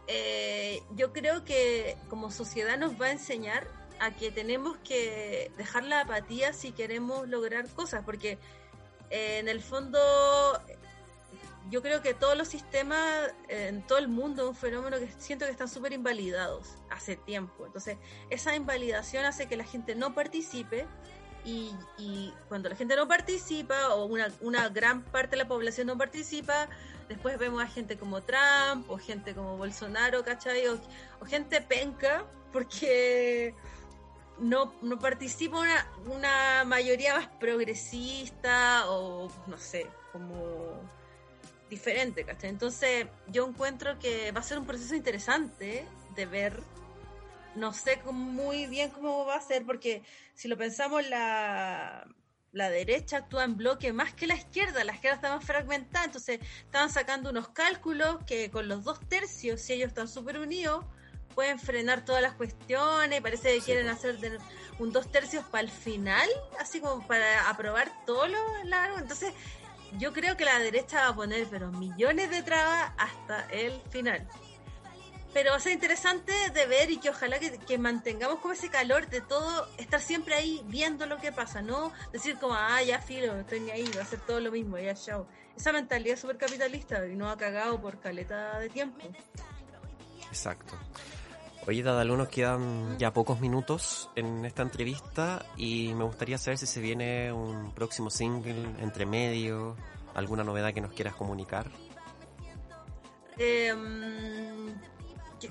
[0.07, 3.67] eh, yo creo que como sociedad nos va a enseñar
[3.99, 8.37] a que tenemos que dejar la apatía si queremos lograr cosas, porque
[9.09, 9.99] eh, en el fondo
[11.69, 15.09] yo creo que todos los sistemas eh, en todo el mundo es un fenómeno que
[15.17, 17.65] siento que están súper invalidados hace tiempo.
[17.65, 17.97] Entonces,
[18.29, 20.85] esa invalidación hace que la gente no participe
[21.45, 25.97] y, cuando la gente no participa o una, una, gran parte de la población no
[25.97, 26.69] participa,
[27.13, 30.67] después vemos a gente como Trump o gente como Bolsonaro, ¿cachai?
[30.67, 30.79] O,
[31.25, 33.53] gente penca porque
[34.39, 40.81] no, no participa una, una mayoría más progresista o no sé, como
[41.69, 42.49] diferente, ¿cachai?
[42.49, 45.85] Entonces yo encuentro que va a ser un proceso interesante
[46.15, 46.61] de ver
[47.55, 50.01] no sé muy bien cómo va a ser, porque
[50.33, 52.07] si lo pensamos, la,
[52.53, 56.39] la derecha actúa en bloque más que la izquierda, la izquierda está más fragmentada, entonces
[56.63, 60.85] estaban sacando unos cálculos que con los dos tercios, si ellos están súper unidos,
[61.33, 63.65] pueden frenar todas las cuestiones, parece que sí.
[63.65, 64.17] quieren hacer
[64.77, 66.29] un dos tercios para el final,
[66.59, 69.33] así como para aprobar todo lo largo, entonces
[69.97, 74.27] yo creo que la derecha va a poner pero millones de trabas hasta el final
[75.33, 78.69] pero va a ser interesante de ver y que ojalá que, que, mantengamos como ese
[78.69, 82.99] calor de todo, estar siempre ahí viendo lo que pasa, no decir como, ah, ya
[83.01, 85.27] filo, estoy ni ahí, va a ser todo lo mismo, ya chao.
[85.57, 88.99] Esa mentalidad súper capitalista y no ha cagado por caleta de tiempo.
[90.27, 90.75] Exacto.
[91.65, 96.65] Oye, Dadalu, nos quedan ya pocos minutos en esta entrevista y me gustaría saber si
[96.65, 99.77] se viene un próximo single entre medio,
[100.13, 101.71] alguna novedad que nos quieras comunicar.
[103.37, 103.73] Eh,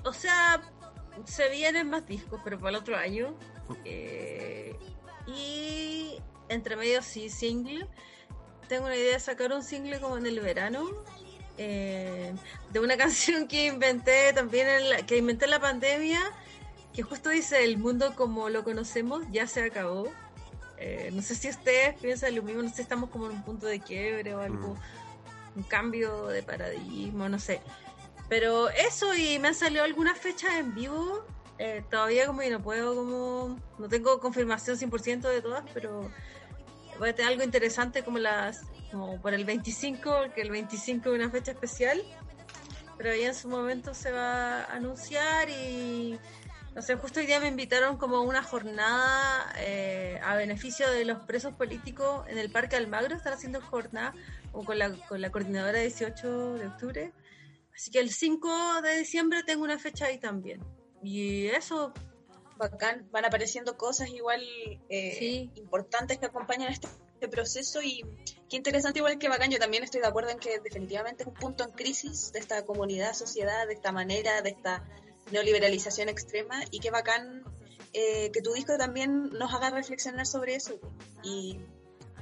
[0.03, 0.61] o sea,
[1.25, 3.33] se vienen más discos, pero para el otro año.
[3.85, 4.75] Eh,
[5.27, 6.17] y
[6.49, 7.87] entre medio sí, single.
[8.67, 10.85] Tengo una idea de sacar un single como en el verano.
[11.57, 12.33] Eh,
[12.71, 16.19] de una canción que inventé también en la, que inventé en la pandemia
[16.95, 20.11] que justo dice el mundo como lo conocemos ya se acabó
[20.79, 23.43] eh, no sé si ustedes piensan lo mismo no sé si estamos como en un
[23.43, 24.75] punto de quiebre o algo
[25.55, 25.59] Mm.
[25.59, 27.61] un cambio de paradigma no sé
[28.29, 31.25] pero eso y me han salido algunas fechas en vivo.
[31.59, 36.09] Eh, todavía como que no puedo como no tengo confirmación 100% de todas pero
[36.97, 41.15] voy a tener algo interesante como las como por el 25 que el 25 es
[41.15, 42.01] una fecha especial.
[42.97, 46.17] Pero ya en su momento se va a anunciar y
[46.75, 51.05] no sé justo hoy día me invitaron como a una jornada eh, a beneficio de
[51.05, 53.15] los presos políticos en el Parque Almagro.
[53.15, 54.13] Están haciendo jornada
[54.51, 57.13] con la, con la coordinadora 18 de octubre
[57.75, 60.61] así que el 5 de diciembre tengo una fecha ahí también
[61.01, 61.93] y eso
[62.55, 64.41] Bacán, van apareciendo cosas igual
[64.89, 65.51] eh, Sí.
[65.55, 68.03] importantes que acompañan este, este proceso y
[68.49, 71.33] qué interesante igual que bacán, yo también estoy de acuerdo en que definitivamente es un
[71.33, 74.83] punto en crisis de esta comunidad, sociedad, de esta manera, de esta
[75.31, 77.43] neoliberalización extrema y qué bacán
[77.93, 80.79] eh, que tu disco también nos haga reflexionar sobre eso
[81.23, 81.59] y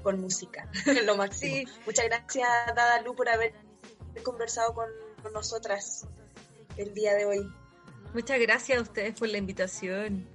[0.04, 0.70] con música,
[1.06, 1.56] lo máximo.
[1.56, 1.66] Sí.
[1.86, 3.54] Muchas gracias Dada Lu por haber
[4.24, 4.90] conversado con,
[5.22, 6.08] con nosotras
[6.78, 7.52] el día de hoy.
[8.14, 10.28] Muchas gracias a ustedes por la invitación.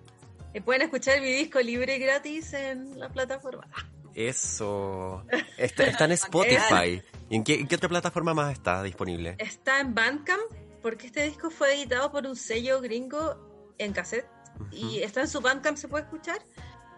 [0.55, 3.67] Eh, pueden escuchar mi disco libre y gratis en la plataforma.
[4.15, 5.25] Eso.
[5.59, 7.03] Está, está en Spotify.
[7.29, 9.37] ¿Y en qué, en qué otra plataforma más está disponible?
[9.39, 10.41] Está en Bandcamp
[10.81, 14.27] porque este disco fue editado por un sello gringo en cassette
[14.71, 16.39] y está en su Bandcamp, se puede escuchar.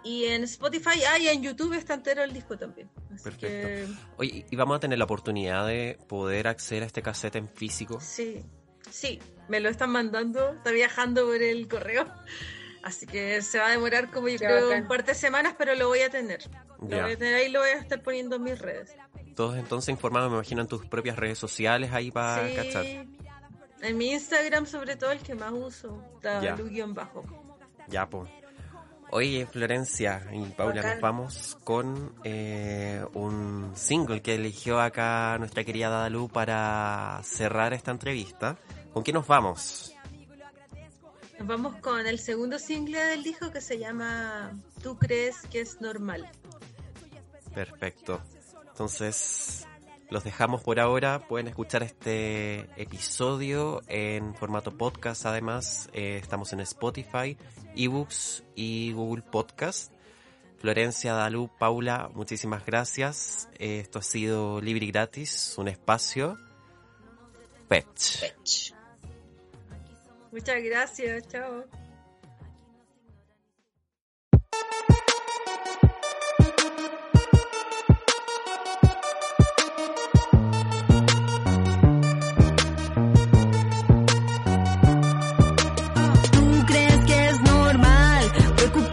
[0.09, 2.89] Y en Spotify, ah, y en YouTube está entero el disco también.
[3.15, 3.47] Así Perfecto.
[3.47, 3.87] que
[4.17, 8.01] Oye, ¿y vamos a tener la oportunidad de poder acceder a este cassette en físico?
[8.01, 8.43] sí,
[8.91, 12.07] sí, me lo están mandando, está viajando por el correo.
[12.83, 14.83] Así que se va a demorar como yo Qué creo bacán.
[14.83, 16.49] un par de semanas, pero lo voy a tener.
[16.81, 17.03] Lo Ya.
[17.03, 18.95] voy a tener ahí, lo voy a estar poniendo en mis redes.
[19.35, 22.87] Todos entonces informados, me imagino, en tus propias redes sociales ahí para sí, cachar.
[22.87, 26.55] en mi Instagram sobre todo el que más uso, Ya.
[26.57, 27.25] guion bajo.
[27.89, 28.31] Ya, pues.
[29.11, 30.93] Oye, Florencia y Paula, Bacán.
[30.93, 37.91] nos vamos con eh, un single que eligió acá nuestra querida Dadalu para cerrar esta
[37.91, 38.59] entrevista.
[38.93, 39.95] ¿Con qué nos vamos?
[41.39, 44.53] Nos vamos con el segundo single del disco que se llama
[44.83, 46.29] ¿Tú crees que es normal?
[47.55, 48.21] Perfecto.
[48.69, 49.67] Entonces,
[50.11, 51.21] los dejamos por ahora.
[51.21, 55.27] Pueden escuchar este episodio en formato podcast.
[55.27, 57.37] Además, eh, estamos en Spotify,
[57.77, 59.93] eBooks y Google Podcast.
[60.59, 63.49] Florencia, Dalú, Paula, muchísimas gracias.
[63.59, 66.37] Esto ha sido Libre y Gratis, un espacio.
[67.69, 68.73] Fetch.
[70.33, 71.65] Muchas gracias, chao.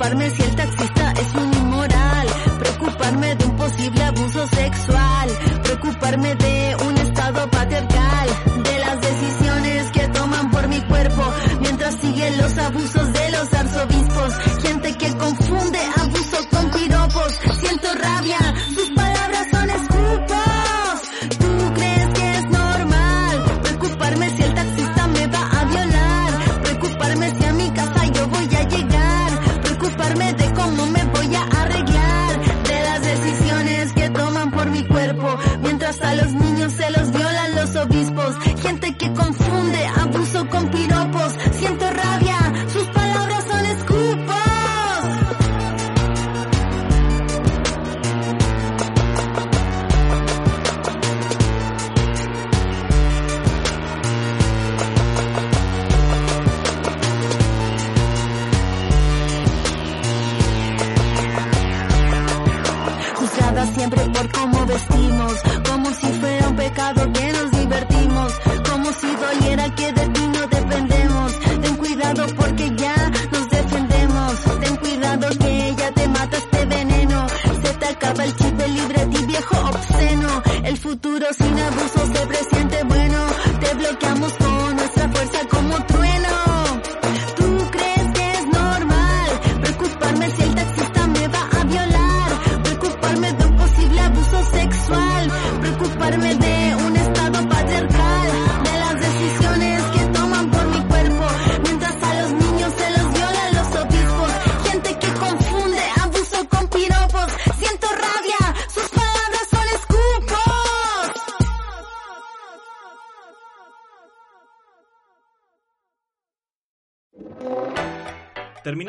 [0.05, 2.27] Preocuparme si el taxista es un inmoral?
[2.59, 5.29] Preocuparme de un posible abuso sexual,
[5.63, 8.27] preocuparme de un estado patriarcal,
[8.63, 11.23] de las decisiones que toman por mi cuerpo,
[11.59, 13.04] mientras siguen los abusos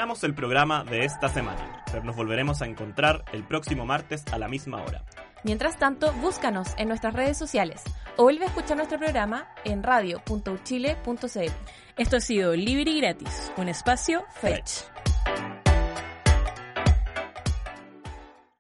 [0.07, 4.39] Terminamos el programa de esta semana, pero nos volveremos a encontrar el próximo martes a
[4.39, 5.03] la misma hora.
[5.43, 7.83] Mientras tanto, búscanos en nuestras redes sociales
[8.17, 11.53] o vuelve a escuchar nuestro programa en radio.uchile.cl.
[11.97, 14.96] Esto ha sido Libre y Gratis, un espacio Fetch.